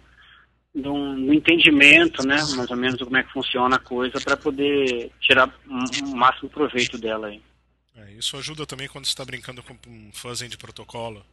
[0.74, 2.38] de um entendimento, né?
[2.56, 6.98] Mais ou menos como é que funciona a coisa para poder tirar o máximo proveito
[6.98, 7.42] dela aí.
[7.98, 11.26] É, isso ajuda também quando você está brincando com um fuzzing de protocolo.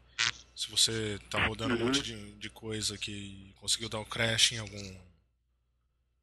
[0.55, 4.59] Se você está rodando um monte de, de coisa que conseguiu dar um crash em
[4.59, 4.97] algum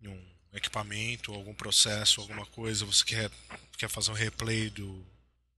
[0.02, 0.22] em um
[0.54, 3.32] equipamento, algum processo, alguma coisa, você quer,
[3.78, 5.06] quer fazer um replay do,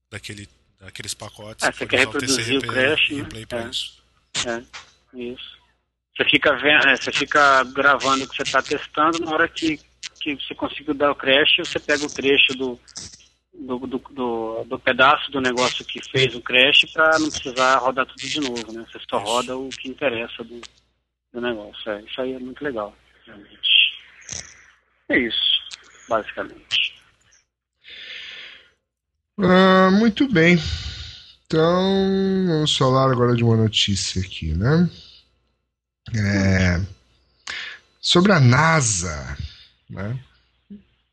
[0.09, 0.47] daquele,
[0.79, 1.65] daqueles pacotes.
[1.65, 3.21] É, você quer o reproduzir o TCP crash, né?
[3.23, 3.69] replay para É.
[3.69, 4.03] isso.
[4.45, 4.63] É,
[5.17, 5.63] isso.
[6.15, 9.79] Você fica vendo, é, você fica gravando o que você está testando, na hora que,
[10.19, 12.79] que você conseguiu dar o crash, você pega o trecho do,
[13.53, 18.05] do, do, do, do pedaço do negócio que fez o crash para não precisar rodar
[18.05, 18.85] tudo de novo, né?
[18.91, 20.59] Você só roda o que interessa do,
[21.31, 21.91] do negócio.
[21.91, 23.69] É, isso aí é muito legal, realmente.
[25.09, 25.59] É isso,
[26.09, 26.95] basicamente.
[29.37, 30.57] Ah, muito bem.
[31.45, 34.89] Então, vamos falar agora de uma notícia aqui, né?
[36.15, 36.81] É,
[38.01, 39.37] sobre a NASA,
[39.89, 40.19] né?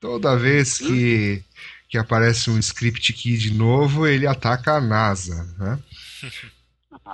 [0.01, 1.45] Toda vez que,
[1.91, 5.79] que aparece um script key de novo, ele ataca a NASA, né?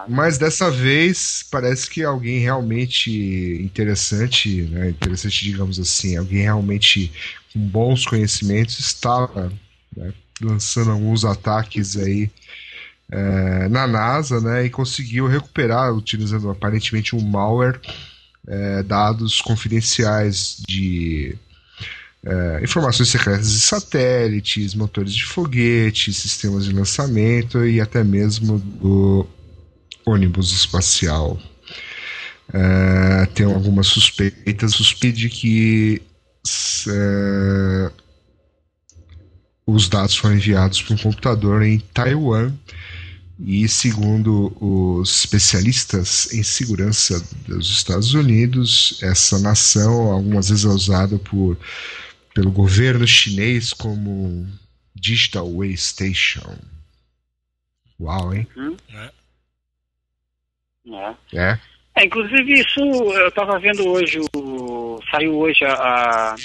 [0.09, 3.11] Mas dessa vez parece que alguém realmente
[3.63, 4.91] interessante, né?
[4.91, 7.11] Interessante, digamos assim, alguém realmente
[7.53, 9.51] com bons conhecimentos estava
[9.97, 12.31] né, lançando alguns ataques aí
[13.11, 14.67] é, na NASA, né?
[14.67, 17.81] E conseguiu recuperar, utilizando aparentemente um malware,
[18.47, 21.39] é, dados confidenciais de
[22.27, 29.25] é, informações secretas de satélites, motores de foguete, sistemas de lançamento e até mesmo do
[30.05, 31.39] ônibus espacial.
[32.53, 36.03] É, tem algumas suspeitas, suspeita de que
[36.89, 37.91] é,
[39.65, 42.53] os dados foram enviados para um computador em Taiwan
[43.39, 51.19] e, segundo os especialistas em segurança dos Estados Unidos, essa nação algumas vezes é usada
[51.19, 51.57] por,
[52.37, 54.47] pelo governo chinês como
[54.95, 56.59] Digital Way Station.
[57.99, 58.47] Uau, hein?
[58.55, 59.11] né?
[61.33, 61.39] É.
[61.39, 61.59] É.
[61.95, 66.37] É, inclusive isso eu estava vendo hoje o saiu hoje a, a-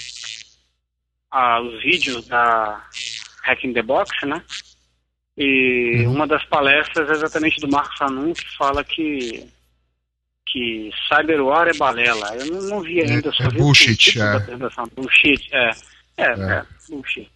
[1.30, 2.88] a- os vídeos da
[3.44, 4.42] Hacking the Box, né?
[5.38, 9.46] E uma das palestras é exatamente do Marcos Anun que fala que
[10.52, 12.36] que cyberwar é balela.
[12.36, 14.36] Eu não, não vi ainda, eu só É vi bullshit, o é.
[14.38, 14.86] apresentação.
[14.96, 15.72] Bullshit, é.
[16.18, 16.54] É, É.
[16.54, 17.32] é, bullshit.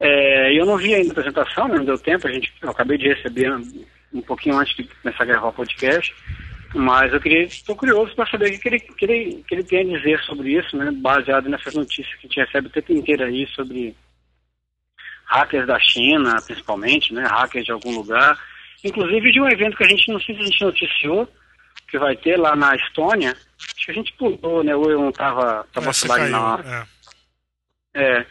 [0.00, 3.08] É, eu não vi ainda a apresentação, não deu tempo, a gente, eu acabei de
[3.08, 3.84] receber um,
[4.14, 6.12] um pouquinho antes de começar a gravar o podcast,
[6.74, 9.80] mas eu queria, estou curioso para saber o que ele, que, ele, que ele tem
[9.80, 13.24] a dizer sobre isso, né, baseado nessas notícias que a gente recebe o tempo inteiro
[13.24, 13.94] aí sobre
[15.26, 18.38] hackers da China, principalmente, né, hackers de algum lugar,
[18.82, 21.28] inclusive de um evento que a gente, não sei se a gente noticiou,
[21.92, 23.36] que vai ter lá na Estônia,
[23.76, 26.30] acho que a gente pulou, né, ou eu não estava tava É, caiu.
[26.32, 26.86] na
[27.94, 28.18] é.
[28.20, 28.26] é,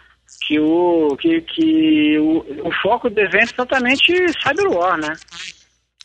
[0.47, 5.13] que o que, que o, o foco do evento é exatamente cyberwar, né?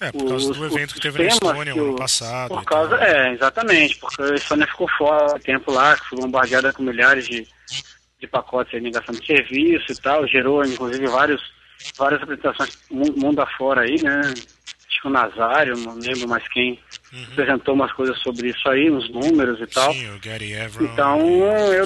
[0.03, 2.49] É, por causa Os- do evento que teve na Estônia no ano o- passado.
[2.51, 6.83] Por causa, é, exatamente, porque a Estônia ficou fora tempo lá, que foi bombardeada com
[6.83, 7.49] milhares de,
[8.21, 11.41] de pacotes de negação de serviço e tal, gerou inclusive vários,
[11.97, 14.21] várias apresentações mu- mundo afora aí, né?
[15.07, 16.81] O Nazário, não lembro mais quem,
[17.33, 19.93] apresentou umas coisas sobre isso aí, uns números e tal.
[19.93, 20.85] Sim, o Gary Evron.
[20.85, 21.21] Então,
[21.73, 21.85] eu.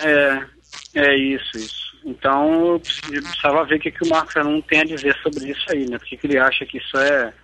[0.00, 0.46] É,
[0.94, 1.82] é isso, isso.
[2.04, 5.14] Então, eu precis- eu precisava ver o que, que o Marcos Anun tem a dizer
[5.22, 5.98] sobre isso aí, né?
[5.98, 7.34] Por que ele acha que isso é.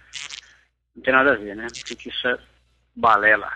[0.97, 1.67] Não tem nada a ver, né?
[1.87, 2.38] Por que isso é
[2.97, 3.53] balela.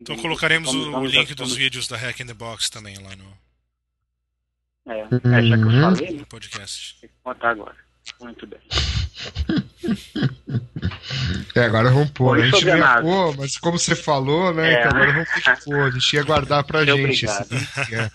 [0.00, 2.68] Então colocaremos Vamos- o, o vamos- link dos vamos- vídeos da Hack in the Box
[2.68, 3.32] também lá no.
[4.92, 5.80] É, é, já que eu Uhum.
[5.94, 6.18] falei, né?
[6.18, 7.00] no podcast.
[7.00, 7.76] Tem que botar agora.
[8.20, 8.58] Muito bem.
[11.54, 12.36] É, agora vamos pôr.
[12.38, 13.02] Oi, A gente não ia nave.
[13.02, 14.72] pôr, mas como você falou, né?
[14.74, 14.78] É.
[14.78, 15.80] Então agora vamos ter que pôr.
[15.82, 17.26] A gente ia guardar pra Muito gente.
[17.26, 18.10] é.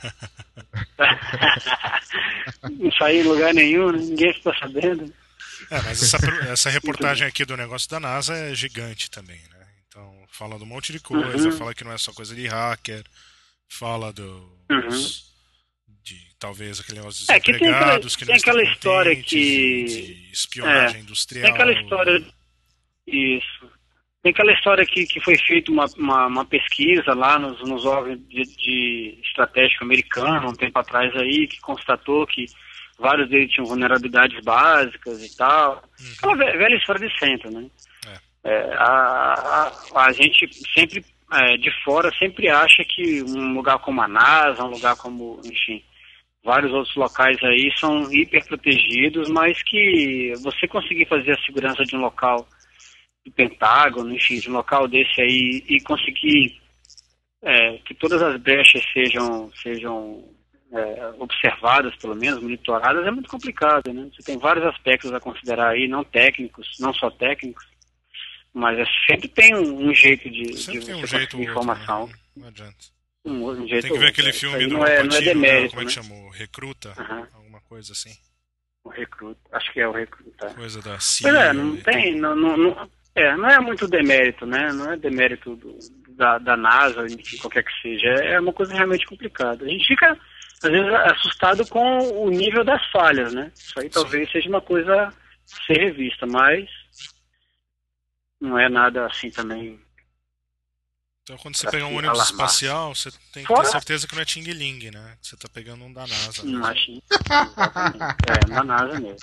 [2.70, 4.00] Não saí em lugar nenhum, né?
[4.00, 5.14] ninguém ficou sabendo.
[5.70, 6.18] É, mas essa,
[6.50, 9.66] essa reportagem aqui do negócio da NASA é gigante também, né?
[9.88, 11.58] Então, fala de um monte de coisa, Uhum.
[11.58, 13.04] fala que não é só coisa de hacker,
[13.68, 14.50] fala do.
[14.72, 14.88] Uhum.
[14.90, 15.28] De
[16.40, 21.46] talvez aquele negócio dos É, que tem aquela- que tem aquela história que- espionagem industrial.
[21.46, 22.24] Tem aquela história.
[23.08, 23.72] Isso.
[24.24, 28.20] Tem aquela história que, que foi feita uma, uma, uma pesquisa lá nos, nos órgãos
[28.28, 32.46] de, de estratégico americano, um tempo atrás aí, que constatou que
[33.00, 35.84] vários deles tinham vulnerabilidades básicas e tal.
[36.18, 37.70] Aquela ve- velha história de sempre, né?
[38.44, 44.02] É, a, a, a gente sempre, é, de fora, sempre acha que um lugar como
[44.02, 45.84] a NASA, um lugar como, enfim,
[46.44, 51.96] vários outros locais aí são hiper protegidos, mas que você conseguir fazer a segurança de
[51.96, 52.48] um local
[53.26, 56.60] do Pentágono, enfim, de um local desse aí e conseguir
[57.42, 60.24] é, que todas as brechas sejam sejam
[60.72, 64.10] é, observadas, pelo menos monitoradas, é muito complicado, né?
[64.14, 67.66] Você tem vários aspectos a considerar aí, não técnicos, não só técnicos,
[68.54, 72.08] mas é, sempre tem um, um jeito de, de um jeito ou conseguir outro, informação.
[72.08, 72.14] né?
[72.36, 72.97] Não adianta.
[73.30, 74.32] Um, jeito Tem que ver aquele é.
[74.32, 75.26] Isso filme do não é, não é né?
[75.26, 75.90] demérito, como é né?
[75.90, 76.16] que chama?
[76.16, 76.94] O Recruta?
[77.34, 78.12] Alguma coisa assim.
[78.84, 80.50] O recruta, acho que é o recruta.
[80.54, 81.30] Coisa da Pois CIA.
[81.30, 84.72] é, não e tem, não, não, não- é, não é muito demérito, né?
[84.72, 85.78] Não é demérito do-
[86.12, 88.08] da, da NASA, enfim, qualquer que seja.
[88.08, 89.66] É uma coisa realmente complicada.
[89.66, 90.18] A gente fica,
[90.64, 93.52] às vezes, assustado com o nível das falhas, né?
[93.56, 95.12] Isso aí talvez seja uma coisa a
[95.66, 96.70] ser revista, mas
[98.40, 99.80] não é nada assim também.
[101.28, 102.26] Então, quando você pegar um ônibus alarmar.
[102.48, 105.18] espacial, você tem que Fora- ter certeza que não é Ting Ling, né?
[105.22, 106.42] Você tá pegando um da NASA.
[106.44, 106.66] Não mesmo.
[106.66, 106.92] acho.
[106.92, 108.16] Exatamente.
[108.30, 109.18] É, na NASA mesmo.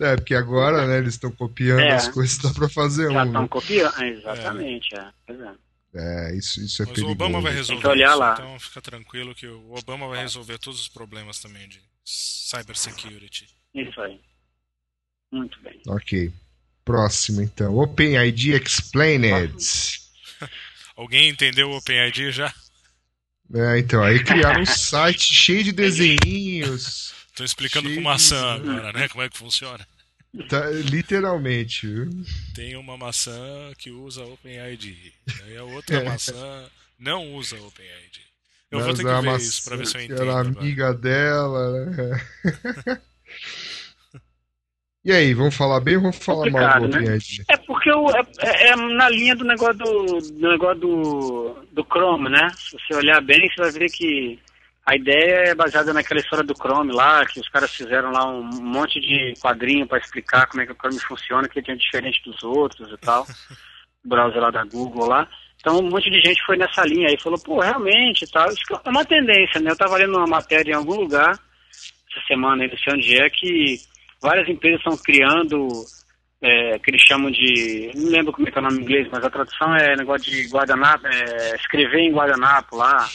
[0.00, 1.92] É, porque agora, né, eles estão copiando É.
[1.94, 3.26] as coisas, dá pra fazer Já um.
[3.26, 3.48] estão né?
[3.48, 4.02] copiando.
[4.02, 5.08] Exatamente, é.
[5.28, 5.52] É.
[6.32, 7.12] É, isso, isso é Mas o perigoso.
[7.12, 8.32] Obama vai resolver que olhar isso, lá.
[8.32, 13.46] então fica tranquilo que o Obama vai resolver todos os problemas também de cybersecurity.
[13.72, 14.20] Isso aí.
[15.32, 15.80] Muito bem.
[15.86, 16.32] Ok.
[16.84, 17.76] Próximo, então.
[17.78, 19.54] OpenID Explained.
[21.00, 22.52] Alguém entendeu o OpenID já?
[23.54, 27.14] É, então, aí criaram um site cheio de desenhinhos.
[27.34, 29.08] Tô explicando Cheio com maçã de- agora, né?
[29.08, 29.86] Como é que funciona.
[30.48, 31.88] Tá, literalmente?
[32.54, 35.12] Tem uma maçã que usa OpenID.
[35.44, 36.04] Aí a outra É.
[36.04, 38.20] maçã não usa OpenID.
[38.70, 40.20] Eu Mas vou ter que ver maçã isso pra ver se eu entendo.
[40.22, 40.60] Era agora.
[40.60, 42.26] amiga dela, né?
[45.02, 47.18] E aí, vamos falar bem ou vamos falar mal do né?
[47.48, 51.84] É porque o, é, é- é na linha do negócio do, do negócio do, do
[51.84, 52.48] Chrome, né?
[52.54, 54.38] Se você olhar bem, você vai ver que
[54.84, 58.42] a ideia é baseada naquela história do Chrome lá, que os caras fizeram lá um
[58.42, 62.20] monte de quadrinho para explicar como é que o Chrome funciona, que ele é diferente
[62.24, 63.26] dos outros e tal.
[64.02, 65.28] O browser lá da Google lá.
[65.60, 68.48] Então um monte de gente foi nessa linha aí, falou, pô, realmente e tal.
[68.48, 69.70] Isso que é uma tendência, né?
[69.72, 71.32] Eu tava lendo uma matéria em algum lugar
[72.10, 73.78] essa semana, aí, não sei onde é, que
[74.22, 75.68] várias empresas estão criando
[76.42, 77.90] é, que eles chamam de.
[77.94, 80.30] Não lembro como é que é o nome em inglês, mas a tradução é negócio
[80.30, 83.08] de guardanapo, é, escrever em guardanapo lá,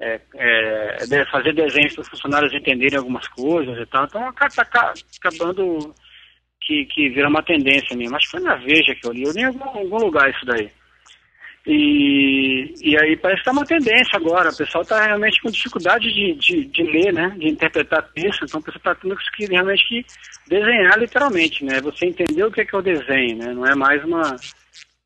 [0.00, 4.04] é, é, fazer desenhos para os funcionários entenderem algumas coisas e tal.
[4.04, 5.94] Então tá ca- acabando
[6.62, 8.16] que, que vira uma tendência mesmo.
[8.16, 10.44] Acho que foi na Veja que eu li, eu li em algum, algum lugar isso
[10.46, 10.70] daí.
[11.70, 14.48] E, e aí parece que tá uma tendência agora.
[14.48, 17.36] O pessoal está realmente com dificuldade de, de, de ler, né?
[17.38, 18.46] De interpretar texto.
[18.46, 20.06] Então o pessoal está tendo que realmente que
[20.48, 21.78] desenhar literalmente, né?
[21.82, 23.52] Você entender o que é, que é o desenho, né?
[23.52, 24.34] Não é mais uma,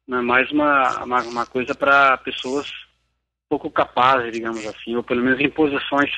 [0.07, 2.70] não é mais uma, uma, uma coisa para pessoas
[3.48, 6.11] pouco capazes, digamos assim, ou pelo menos em posições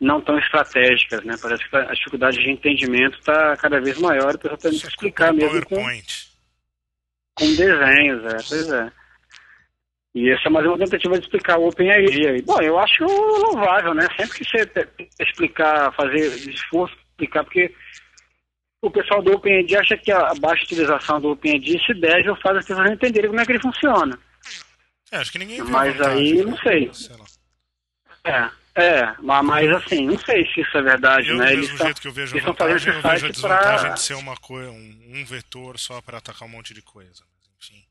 [0.00, 1.34] não tão estratégicas, né?
[1.42, 4.36] Parece que a dificuldade de entendimento está cada vez maior.
[4.36, 5.84] O pessoal está tendo que é explicar mesmo com,
[7.34, 9.03] com desenhos, é, pois é.
[10.14, 12.42] E essa é mais uma tentativa de explicar o OpenAI aí.
[12.42, 14.06] Bom, eu acho louvável, né?
[14.16, 14.88] Sempre que você
[15.20, 17.74] explicar, fazer esforço, explicar, porque
[18.80, 22.54] o pessoal do OpenAI acha que a baixa utilização do OpenAI se deve ao fato
[22.54, 24.16] das pessoas entenderem como é que ele funciona.
[25.10, 26.44] É, acho que ninguém Mas vantagem, aí, né?
[26.44, 26.90] não sei.
[28.24, 28.50] lá.
[28.76, 31.46] É, é, ma- mas assim, não sei se isso é verdade, Eu, né?
[31.46, 33.86] do Eles mesmo estão jeito que eu vejo a eles vantagem, eu vejo a desvantagem
[33.86, 37.22] pra- de ser uma coi- um, um vetor só para atacar um monte de coisa.
[37.60, 37.84] Enfim,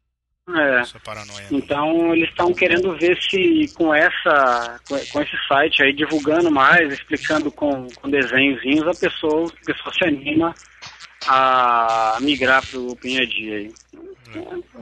[0.50, 1.48] é, é paranoia.
[1.52, 7.52] Então eles estão querendo ver se com essa com, esse site aí divulgando mais, explicando
[7.52, 10.54] com, com desenhozinhos, a pessoa, a pessoa se anima
[11.28, 12.98] a migrar para o
[13.54, 13.74] aí.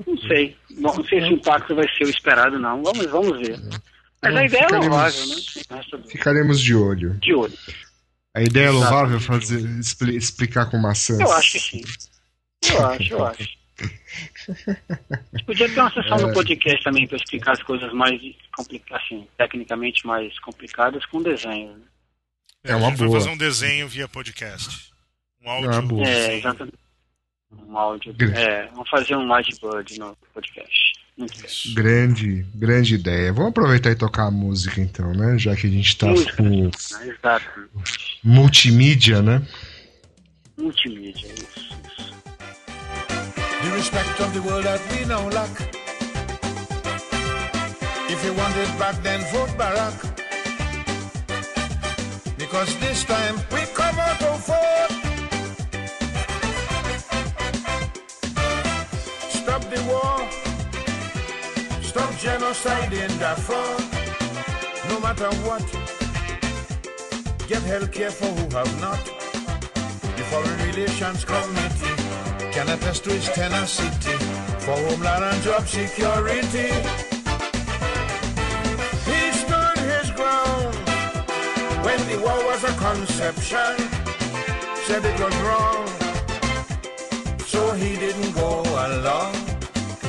[0.07, 0.57] Não sei.
[0.79, 2.81] Bom, não sei se o impacto vai ser o esperado não.
[2.81, 3.59] Vamos, vamos ver.
[4.23, 6.05] Mas a ideia é louvável, né?
[6.07, 7.13] Ficaremos de olho.
[7.19, 7.53] De olho.
[8.35, 11.19] A ideia é louvável fazer, expli- explicar com maçãs.
[11.19, 11.81] Eu acho que sim.
[12.71, 13.60] Eu acho, eu acho.
[13.81, 14.53] A
[15.37, 16.21] gente podia ter uma sessão É.
[16.21, 18.19] no podcast também para explicar as coisas mais
[18.55, 21.73] complicadas, assim, tecnicamente mais complicadas com desenho.
[21.77, 21.83] né?
[22.63, 23.19] É uma a gente vai boa.
[23.19, 24.91] fazer um desenho via podcast.
[25.43, 25.71] Um áudio.
[25.71, 26.01] É uma boa.
[26.07, 26.37] É, desenho.
[26.39, 26.75] exatamente.
[27.67, 28.15] Um áudio.
[28.35, 30.93] É, vamos fazer um Lightbird no podcast.
[31.45, 31.73] Isso.
[31.75, 33.31] Grande, grande ideia.
[33.33, 35.37] Vamos aproveitar e tocar a música então, né?
[35.37, 36.71] Já que a gente tá Música, com né?
[37.05, 37.69] Exato.
[38.23, 39.45] multimídia, né?
[40.57, 41.70] Multimídia, isso.
[43.63, 45.53] The respect of the world that we now lack.
[48.09, 49.97] If you want it back, then vote Barack.
[52.39, 54.93] Because this time we come out to vote.
[59.29, 60.17] Stop the war.
[61.83, 63.69] Stop genocide in Darfur.
[64.89, 65.65] No matter what.
[67.47, 69.03] Get health care for who have not.
[70.17, 72.00] The Foreign Relations Committee
[72.51, 74.17] can attest to its tenacity
[74.59, 76.69] for homeland and job security.
[79.07, 80.75] He stood his ground
[81.85, 83.73] when the war was a conception.
[84.85, 85.87] Said it was wrong,
[87.45, 89.33] so he didn't go along.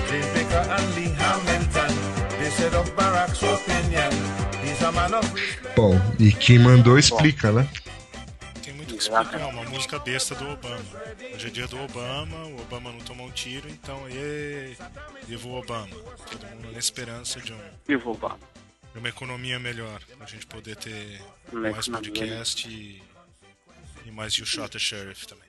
[0.08, 1.92] James Baker and Lee Hamilton,
[2.40, 4.10] they said of Barack's opinion,
[4.64, 5.24] he's a man of.
[5.76, 7.68] Bom, e quem mandou explica, né?
[9.12, 9.48] O que explicar.
[9.48, 10.84] Uma música besta do Obama.
[11.34, 14.74] Hoje é dia do Obama, o Obama não tomou um tiro, então e
[15.26, 15.94] viva o Obama.
[16.30, 17.58] Todo mundo na esperança de, um,
[17.88, 18.38] E vou Obama.
[18.92, 20.00] de uma economia melhor.
[20.16, 21.20] Pra gente poder ter
[21.52, 23.02] Uma mais podcast e,
[24.06, 25.48] e mais You Shot the Sheriff também.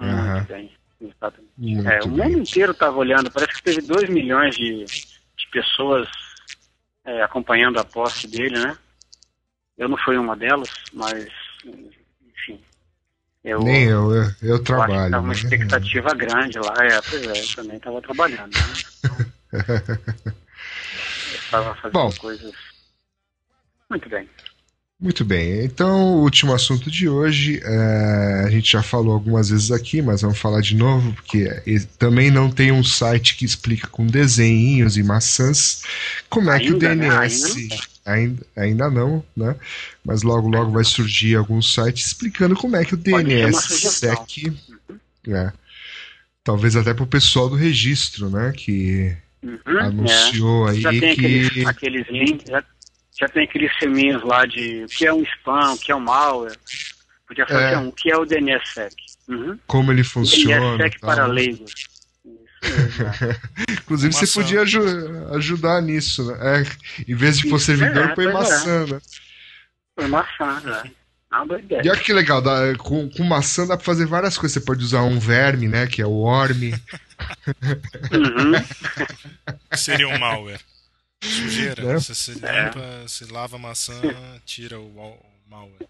[0.00, 0.72] Muito bem.
[1.00, 1.88] Exatamente.
[1.88, 6.08] É, o mundo inteiro estava olhando, parece que teve 2 milhões de, de pessoas
[7.04, 8.76] é, acompanhando a posse dele, né?
[9.78, 11.28] Eu não fui uma delas, mas.
[13.46, 15.04] Eu, Nem eu, eu, eu trabalho.
[15.04, 15.38] estava uma né?
[15.38, 16.74] expectativa grande lá.
[16.84, 18.52] É, pois é, eu também estava trabalhando.
[18.52, 18.82] Né?
[21.32, 22.10] Eu estava fazendo Bom.
[22.18, 22.52] coisas.
[23.88, 24.28] Muito bem.
[24.98, 29.70] Muito bem, então o último assunto de hoje, é, a gente já falou algumas vezes
[29.70, 33.86] aqui, mas vamos falar de novo, porque e- também não tem um site que explica
[33.88, 35.82] com desenhinhos e maçãs
[36.30, 37.08] como é que o Ainda, né?
[38.06, 39.56] Ainda, ainda não, né?
[40.04, 43.22] Mas logo logo vai surgir algum site explicando como é que o Pode ser uma
[43.50, 44.26] DNS sugestão.
[44.28, 44.52] SEC.
[45.26, 45.52] né?
[46.44, 48.52] Talvez até para o pessoal do registro, né?
[48.56, 49.82] Que Uhum, é.
[49.82, 51.66] anunciou aí já tem aqueles, que.
[51.66, 52.64] aqueles links, já,
[53.20, 56.00] já tem aqueles filminhos lá de o que é um spam, o que é um
[56.00, 56.56] malware.
[57.28, 57.78] Podia fazer É.
[57.78, 58.94] um, o que é o DNSSEC.
[59.28, 59.58] Uhum.
[59.66, 60.76] Como ele funciona.
[60.78, 61.72] DNSSEC para leigos.
[62.66, 63.72] É.
[63.82, 64.40] Inclusive, você Maçã.
[64.42, 66.62] podia aju- ajudar nisso, né?
[66.62, 68.32] É, em vez de pôr servidor, é, põe é.
[68.32, 69.00] maçã, né?
[69.94, 70.90] Foi maçã, né?
[71.32, 71.82] É ideia.
[71.84, 74.54] E olha que legal, dá- com, com maçã dá pra fazer várias coisas.
[74.54, 75.86] Você pode usar um verme, né?
[75.86, 76.72] Que é o worm.
[78.12, 78.52] Uhum.
[79.76, 80.60] Seria um malware.
[81.22, 81.82] Sujeira.
[81.82, 81.94] Né?
[81.94, 83.94] Você se limpa, se lava a maçã,
[84.44, 85.18] tira o, o
[85.50, 85.88] malware.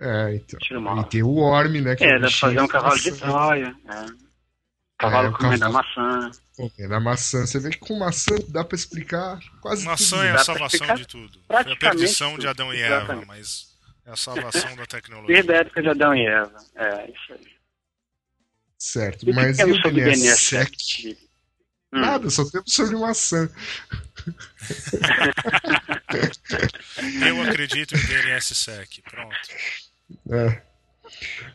[0.00, 0.58] É, então.
[0.60, 1.06] Tira o malware.
[1.06, 1.94] E tem o worm, né?
[1.96, 3.12] Que É, o dá pra fazer um cavalo de.
[3.12, 3.74] Troia.
[3.88, 4.23] É.
[4.98, 5.84] Cavalo É, comendo a cavalo.
[5.96, 6.30] maçã.
[6.78, 7.46] É, na maçã.
[7.46, 10.24] Você vê que com maçã dá pra explicar quase Maçã tudo.
[10.26, 11.38] é Dá a salvação de tudo.
[11.46, 12.46] Foi a praticamente perdição de.
[12.46, 13.26] Adão e Eva, Exatamente.
[13.26, 13.66] mas
[14.06, 15.34] é a salvação da tecnologia.
[15.34, 16.56] Desde a época de Adão e Eva.
[16.76, 17.54] É, isso aí.
[18.78, 19.28] Certo.
[19.28, 19.90] E Mas e temos o?
[19.90, 21.18] DNSSEC?
[21.92, 22.00] Hum.
[22.00, 23.48] Nada, só temos sobre maçã.
[27.26, 29.02] Eu acredito em DNSSEC.
[29.02, 29.36] Pronto.
[30.30, 30.62] É.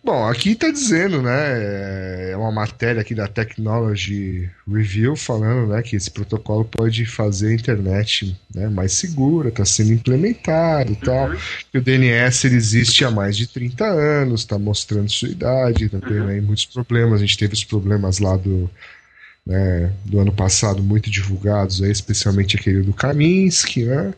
[0.04, 2.32] Bom, aqui está dizendo, né?
[2.32, 7.54] É uma matéria aqui da Technology Review falando, né, que esse protocolo pode fazer a
[7.54, 11.32] internet né, mais segura, está sendo implementado e tal.
[11.72, 16.00] Que o DNS ele existe há mais de 30 anos, está mostrando sua idade, está
[16.00, 17.22] tendo aí muitos problemas.
[17.22, 18.70] A gente teve os problemas lá do,
[19.50, 24.14] né, do ano passado muito divulgados, aí, especialmente aquele do Kaminsky, né?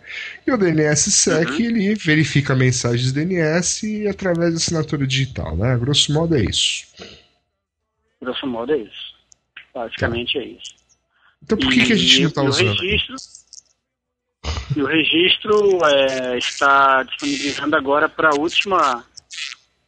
[0.45, 5.77] E o DNSSEC ele verifica mensagens DNS através da assinatura digital, né?
[5.77, 6.85] Grosso modo é isso.
[8.21, 9.15] Grosso modo é isso.
[9.73, 10.75] Basicamente é isso.
[11.41, 12.81] Então por que, que a gente não está usando?
[12.81, 13.15] registro,
[14.75, 19.05] e o registro é, está disponibilizando agora para última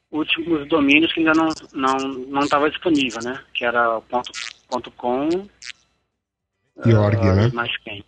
[0.10, 1.98] últimos domínios que ainda não não
[2.30, 3.44] não estava disponível, né?
[3.54, 4.32] Que era o ponto
[4.98, 5.48] .com
[6.86, 7.52] E org, ah, né?
[7.54, 8.04] mais quem?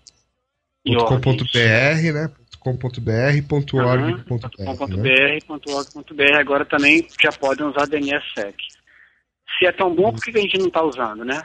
[1.07, 2.32] .com.br, né?
[2.59, 6.39] .com.br, Aham, .org.br, né?
[6.39, 8.55] agora também já podem usar DNSSEC.
[9.57, 11.43] Se é tão bom, por que a gente não está usando, né?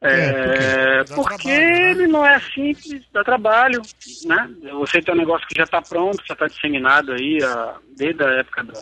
[0.00, 1.90] É, É, porque trabalho, né?
[1.90, 3.82] ele não é simples, dá trabalho,
[4.26, 4.50] né?
[4.80, 8.28] Você tem um negócio que já está pronto, já está disseminado aí ah, desde a
[8.40, 8.80] época da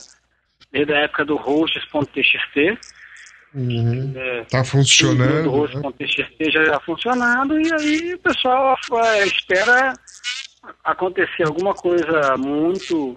[0.73, 2.79] desde a época do hosts.txt,
[3.55, 4.13] Uhum.
[4.17, 5.43] é, Tá do funcionando.
[5.43, 5.43] né?
[5.49, 9.95] hosts.txt já está funcionando e aí o pessoal é, espera
[10.83, 13.17] acontecer alguma coisa muito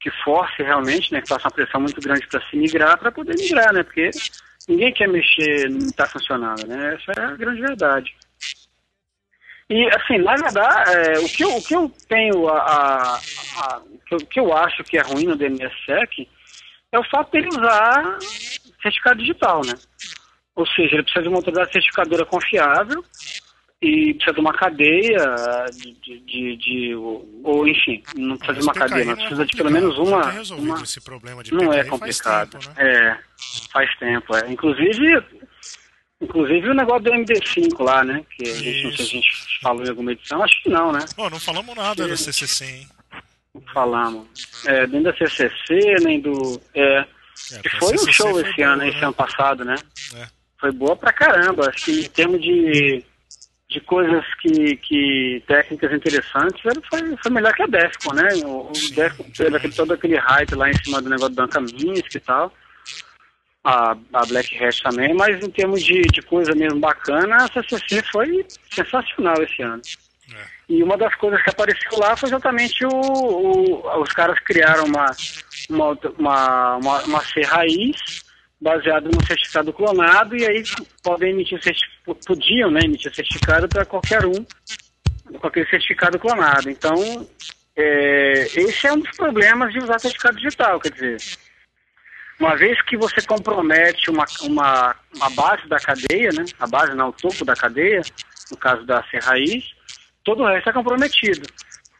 [0.00, 3.36] que force realmente, né, que faça uma pressão muito grande para se migrar, para poder
[3.36, 4.10] migrar, né, porque
[4.66, 8.10] ninguém quer mexer que está funcionando, né, essa é a grande verdade.
[9.68, 13.20] E, assim, na verdade, é, o, que eu, o que eu tenho, a, a-
[13.58, 16.26] a- o que eu- o que eu acho que é ruim no DNSSEC
[16.92, 18.18] é o fato dele usar
[18.82, 19.74] certificado digital, né?
[20.56, 23.04] Ou seja, ele precisa de uma autoridade certificadora confiável
[23.82, 28.74] e precisa de uma cadeia de, de, de- de- ou, enfim, não precisa de uma
[28.74, 31.54] cadeia, mas não é precisa de pelo menos uma, tem resolvido uma- esse problema de
[31.54, 32.50] não é faz complicado.
[32.58, 32.74] tempo, né?
[32.78, 33.18] É,
[33.72, 34.52] faz tempo, é.
[34.52, 35.24] Inclusive,
[36.20, 38.22] inclusive o negócio do MD5 lá, né?
[38.36, 40.92] Que a gente, não sei se a gente falou em alguma edição, acho que não,
[40.92, 41.00] né?
[41.16, 42.88] Pô, não falamos nada da CCC, hein?
[43.72, 44.26] Falamos.
[44.66, 46.60] É, nem da CCC, nem do...
[46.74, 47.06] É,
[47.52, 49.04] É, a foi um show foi esse boa, ano, esse né?
[49.04, 49.74] ano passado, né?
[50.14, 50.26] É.
[50.58, 51.68] Foi boa pra caramba.
[51.68, 53.04] Acho que em termos de,
[53.68, 58.28] de coisas que, que técnicas interessantes, foi, foi melhor que a Defcon, né?
[58.44, 61.60] O, o Defcon teve aquele, todo aquele hype lá em cima do negócio do Duncan
[61.62, 62.52] Minsk e tal.
[63.62, 68.02] A, a Black Hat também, mas em termos de, de coisa mesmo bacana, a CCC
[68.10, 69.82] foi sensacional esse ano.
[70.34, 70.59] É.
[70.70, 75.06] E uma das coisas que apareceu lá foi exatamente o, o- os caras criaram uma
[75.68, 77.96] uma, uma, uma, uma C raiz
[78.60, 80.62] baseada no certificado clonado e aí
[81.02, 81.58] podem emitir
[82.24, 84.44] podiam né, emitir certificado para qualquer um
[85.40, 86.70] com aquele certificado clonado.
[86.70, 86.94] Então,
[87.76, 91.16] é, esse é um dos problemas de usar certificado digital, quer dizer,
[92.38, 97.08] uma vez que você compromete uma, uma, uma base da cadeia, né, a base não,
[97.08, 98.02] o topo da cadeia,
[98.50, 99.64] no caso da C raiz,
[100.24, 101.46] todo o resto é comprometido.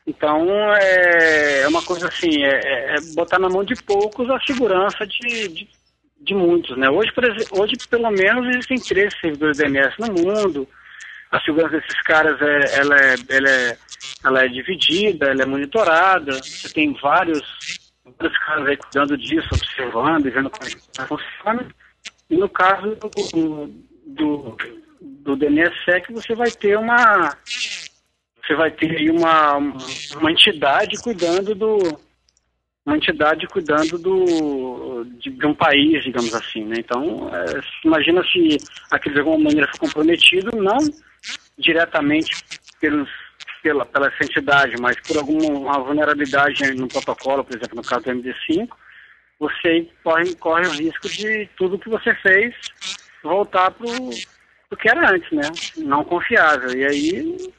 [0.07, 4.41] Então, é, é uma coisa assim, é, é- é botar na mão de poucos a
[4.41, 5.69] segurança de, de,
[6.21, 6.89] de muitos, né?
[6.91, 10.67] Hoje, por hoje, pelo menos, existem três servidores DNS no mundo,
[11.31, 13.79] a segurança desses caras é, ela é, ela é,
[14.25, 17.41] ela é dividida, ela é monitorada, você tem vários,
[18.19, 21.73] vários caras aí cuidando disso, observando e vendo como é que está funcionando.
[22.29, 23.71] E no caso do,
[24.07, 24.57] do,
[25.01, 27.37] do DNSSEC, você vai ter uma
[28.51, 31.79] você vai ter aí uma, uma entidade cuidando do
[32.85, 36.77] uma entidade cuidando do de, de um país, digamos assim, né?
[36.79, 38.57] Então, é, imagina se
[38.91, 40.79] aquilo de alguma maneira for comprometido, não
[41.59, 42.43] diretamente
[42.81, 43.09] pelos
[43.63, 48.11] pela, pela essa entidade, mas por alguma vulnerabilidade no protocolo, por exemplo, no caso do
[48.11, 48.69] MD5,
[49.39, 52.55] você corre, corre o risco de tudo que você fez
[53.23, 55.51] voltar para o que era antes, né?
[55.77, 56.73] Não confiável.
[56.73, 57.53] E aí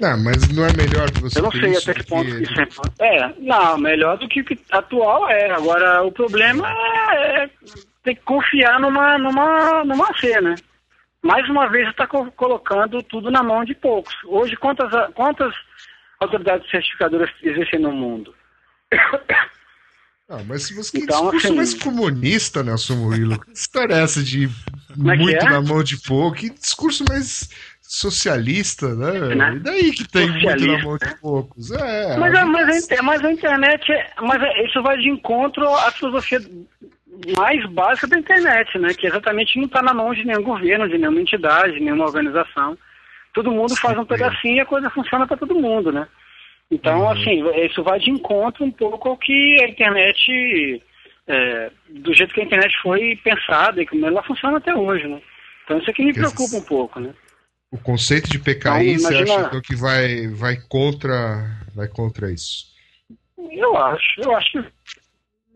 [0.00, 2.54] Não, mas não é melhor que você eu não sei até que ponto que isso
[2.98, 3.16] é.
[3.16, 5.50] É, não, melhor do que o que atual é.
[5.50, 7.50] Agora, o problema é, é
[8.02, 10.56] ter que confiar numa, numa, numa C, né?
[11.22, 14.14] Mais uma vez, está colocando tudo na mão de poucos.
[14.26, 15.54] Hoje, quantas, quantas
[16.20, 18.34] autoridades certificadoras existem no mundo?
[20.28, 24.22] Não, mas se você Então, discurso assim- mais comunista, Nelson Murilo, que história é essa
[24.22, 25.44] de é muito é?
[25.50, 26.36] na mão de pouco?
[26.36, 27.50] Que discurso mais
[27.86, 29.34] socialista, né?
[29.34, 29.54] Né?
[29.56, 31.70] E daí que tem muito na Socialista, mão de poucos?
[31.70, 35.66] É, Mas, a, mas, a, mas a internet, é- mas é- isso vai de encontro
[35.74, 36.40] à filosofia
[37.36, 38.92] mais básica da internet, né?
[38.94, 42.76] Que exatamente não está na mão de nenhum governo, de nenhuma entidade, de nenhuma organização.
[43.32, 46.06] Todo mundo faz um pedacinho e a coisa funciona para todo mundo, né?
[46.70, 50.82] Então, assim, isso vai de encontro um pouco ao que a internet,
[51.28, 55.20] é, do jeito que a internet foi pensada e como ela funciona até hoje, né?
[55.64, 57.10] Então isso é que me preocupa um pouco, né?
[57.74, 61.44] O conceito de PKI, Então, você imagina- acha então, que vai, vai, contra,
[61.74, 62.66] vai contra isso?
[63.50, 64.64] Eu acho, eu acho que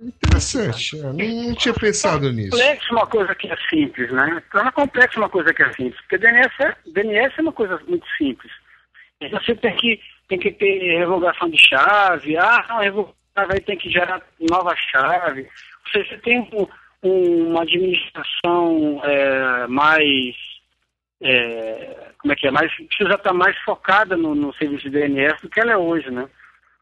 [0.01, 2.51] Interessante, é, não, tinha pensado nisso.
[2.51, 4.41] complexo uma coisa que é simples, né?
[4.53, 6.01] Torna complexo uma coisa que é simples.
[6.03, 8.53] Porque DNS é, DNS é uma coisa muito simples.
[9.21, 12.37] E Você tem que, tem que ter revogação de chave.
[12.37, 15.41] Ah, não, revogar vai ter que gerar nova chave.
[15.43, 20.37] Ou seja, você tem um- uma administração é, mais.
[21.21, 22.51] É, como é que é?
[22.51, 26.11] Mais, precisa estar mais focada no, no serviço de DNS do que ela é hoje,
[26.11, 26.29] né?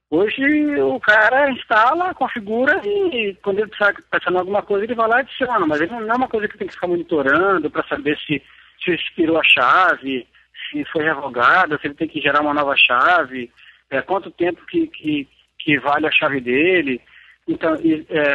[0.08, 5.16] Hoje o cara instala, configura e quando ele precisa pressionar alguma coisa, ele vai lá
[5.16, 8.16] e adiciona, mas ele não é uma coisa que tem que ficar monitorando para saber
[8.18, 8.40] se,
[8.84, 10.26] se expirou a chave,
[10.70, 13.50] se foi revogada, se ele tem que gerar uma nova chave,
[13.90, 15.28] é, quanto tempo que, que,
[15.58, 17.00] que vale a chave dele.
[17.48, 18.34] Então, é,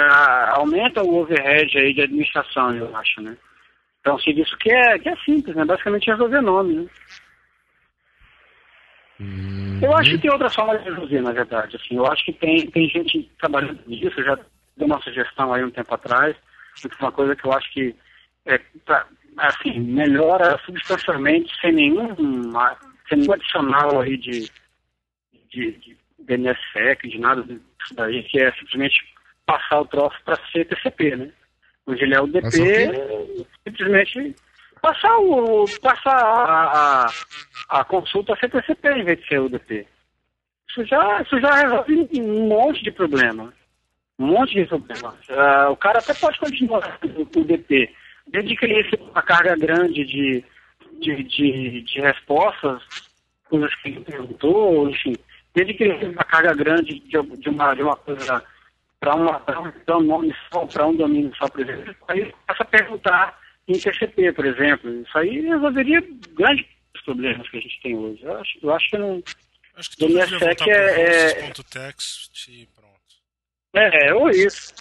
[0.52, 3.38] aumenta o overhead aí de administração, eu acho, né?
[4.02, 5.64] Então, um serviço que é, que é simples, né?
[5.64, 6.88] Basicamente resolver nome, né?
[9.82, 11.76] Eu acho que tem outras formas de resolver, na verdade.
[11.76, 14.36] Assim, eu acho que tem, tem gente trabalhando nisso, eu já
[14.76, 16.36] dei uma sugestão aí um tempo atrás,
[17.00, 17.96] uma coisa que eu acho que
[18.46, 19.06] é, tá,
[19.38, 22.16] assim, melhora substancialmente sem nenhum,
[23.08, 24.50] sem nenhum adicional aí de,
[25.50, 28.98] de, de DNSSEC, de nada disso daí, que é simplesmente
[29.46, 31.32] passar o troço para ser TCP, né?
[31.88, 34.36] Onde ele é o DP, o simplesmente
[34.82, 39.88] passar, o, passar a, a, a consulta a TCP em vez de ser UDP.
[40.70, 43.54] Isso já, isso já resolve um monte de problema.
[44.18, 45.16] Um monte de problema.
[45.30, 47.94] Ah, o cara até pode continuar o UDP,
[48.28, 50.44] desde que ele receba uma carga grande de,
[51.00, 52.82] de, de, de respostas,
[53.50, 55.16] coisas que ele perguntou, enfim,
[55.54, 58.44] desde que ele receba uma carga grande de, de, uma, de uma coisa
[59.02, 63.74] para um, nome só, para um domínio só, por exemplo, aí começa a perguntar em
[63.74, 65.02] TCP, por exemplo.
[65.02, 66.02] Isso aí resolveria
[66.34, 66.66] grandes
[67.04, 68.22] problemas que a gente tem hoje.
[68.24, 69.24] Eu acho, eu acho que não.
[69.76, 72.92] Acho que tudo devia DNSSEC é- é- hosts.txt e pronto.
[73.74, 74.74] É, ou isso.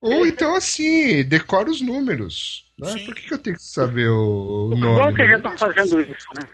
[0.00, 2.72] Ou então assim, decora os números.
[2.78, 2.90] Né?
[2.90, 3.06] Sim.
[3.06, 5.16] Por que, que eu tenho que saber o, o Bom nome?
[5.16, 5.36] que a né?
[5.36, 6.48] gente está fazendo isso, né?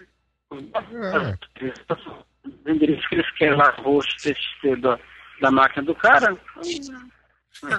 [2.45, 4.77] Os endereços que eles querem lá, host TCP
[5.43, 6.39] da, máquina do cara,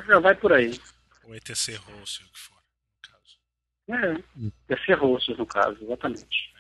[0.08, 0.80] já vai por aí.
[1.24, 2.58] Ou ETC host, o que for,
[3.88, 4.24] no caso.
[4.70, 6.54] É, ser rostos, no caso, exatamente.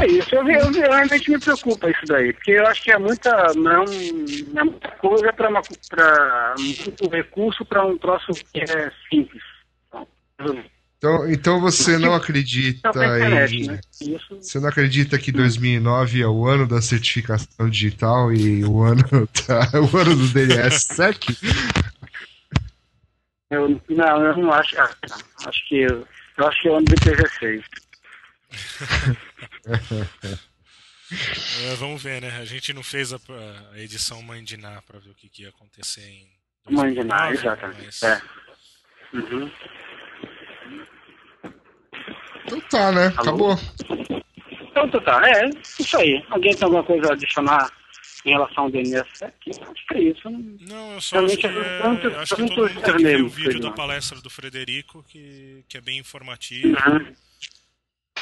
[0.00, 2.98] É isso, eu, eu, eu realmente me preocupa isso daí, porque eu acho que é
[2.98, 9.42] muita, não, é muita coisa para muito recurso para um troço que é simples.
[10.34, 10.64] Então,
[11.04, 13.66] Então, então você não acredita na internet, em.
[13.66, 13.80] né?
[14.40, 19.02] Você não acredita que 2009 é o ano da certificação digital e o ano,
[19.46, 21.36] da, o ano do DNSSEC?
[23.50, 24.90] eu, não, eu não acho, ah,
[25.46, 27.64] acho que eu, eu acho que é o ano do IPv6.
[31.66, 32.38] É, vamos ver, né?
[32.40, 33.18] A gente não fez a,
[33.74, 36.26] a edição Mandiná pra ver o que, que ia acontecer em.
[36.68, 37.84] Mandiná, 2009, exatamente.
[37.84, 38.22] mas- É.
[39.12, 39.50] Uhum.
[42.44, 43.06] Então tá, né?
[43.16, 43.52] Alô?
[43.52, 43.56] Acabou.
[44.70, 45.48] Então tá, é
[45.80, 46.24] isso aí.
[46.30, 47.70] Alguém tem alguma coisa a adicionar
[48.24, 49.22] em relação ao DNS?
[49.22, 49.50] Aqui?
[49.60, 50.30] Acho que é isso.
[50.30, 50.40] Não...
[50.40, 53.22] Não, eu só acho Realmente, que, é, eu acho que todo mundo tem que ver
[53.22, 56.68] o vídeo da palestra do Frederico, que, que é bem informativo.
[56.68, 57.14] Uhum.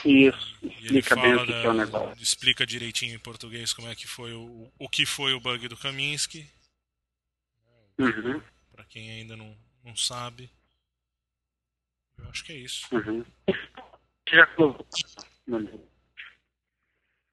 [0.04, 0.68] Isso, E
[0.98, 2.20] explica bem o que, da- é o negócio.
[2.22, 5.76] explica direitinho em português como é que foi o, o que foi o bug do
[5.76, 6.44] Kaminsky,
[7.98, 8.40] Uhum,
[8.72, 9.54] pra quem ainda não,
[9.84, 10.50] não sabe.
[12.18, 12.86] Eu acho que é isso.
[12.90, 13.24] uhum.
[14.32, 14.86] Você já colocou?
[15.46, 15.60] Não,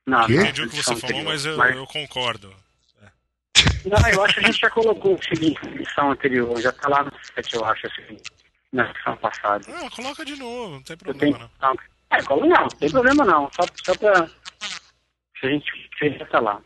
[0.06, 2.54] não, Entendi o que você falou, mas eu, Mas- eu concordo.
[3.86, 6.60] Não, eu acho que a gente já colocou o seguinte na edição anterior.
[6.62, 8.18] Já tá lá no site, eu acho, assim,
[8.74, 9.64] na edição passada.
[9.74, 11.50] Ah, coloca de novo, não tem problema tenho.
[11.62, 11.70] não.
[11.70, 11.78] Não,
[12.18, 13.50] é, colo- não, não tem problema não.
[13.54, 14.28] Só, só pra.
[15.40, 16.62] Se a gente se já tá lá.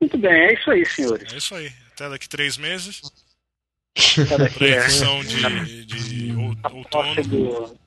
[0.00, 1.32] Muito bem, é isso aí, senhores.
[1.32, 1.72] É isso aí.
[1.94, 3.00] Até daqui três meses.
[4.38, 4.86] Daqui, Pra é,
[5.24, 6.32] de, de
[6.62, 7.80] a outono.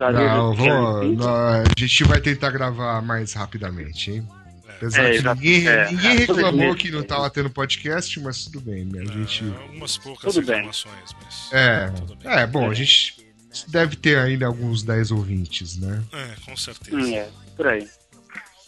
[0.00, 4.28] Da Não, vamos, não, a gente vai tentar gravar mais rapidamente, hein?
[4.66, 5.40] Apesar É, que exato.
[5.42, 6.74] ninguém, É, ninguém é, reclamou bem.
[6.74, 9.02] que não tava tendo podcast, mas tudo bem, né?
[9.02, 9.44] A gente.
[9.44, 10.54] É, algumas poucas Tudo bem.
[10.56, 11.52] reclamações, mas.
[11.52, 12.32] É, tudo bem.
[12.32, 13.26] é, bom, a gente
[13.68, 16.02] deve ter ainda alguns 10 ouvintes, né?
[16.12, 16.96] É, com certeza.
[16.96, 17.86] Hum, é, por aí.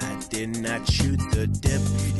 [0.00, 2.17] I did not shoot the deputy.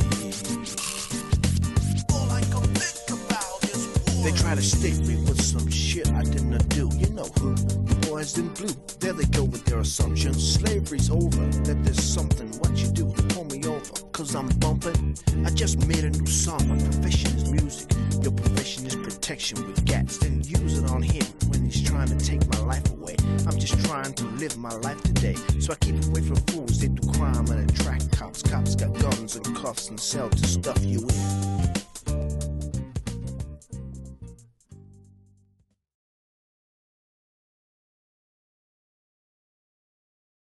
[4.28, 6.90] They try to stick me with some shit I did not do.
[6.98, 7.54] You know who?
[7.54, 8.74] The boys in blue.
[9.00, 10.52] There they go with their assumptions.
[10.52, 11.46] Slavery's over.
[11.64, 12.48] That there's something.
[12.58, 13.80] What you do pull me over?
[14.12, 15.16] Cause I'm bumping.
[15.46, 16.60] I just made a new song.
[16.68, 17.90] My profession is music.
[18.22, 22.22] Your profession is protection with gats, then use it on him when he's trying to
[22.22, 23.16] take my life away.
[23.46, 26.78] I'm just trying to live my life today, so I keep away from fools.
[26.78, 28.42] They do crime and attract cops.
[28.42, 31.87] Cops got guns and cuffs and sell to stuff you in.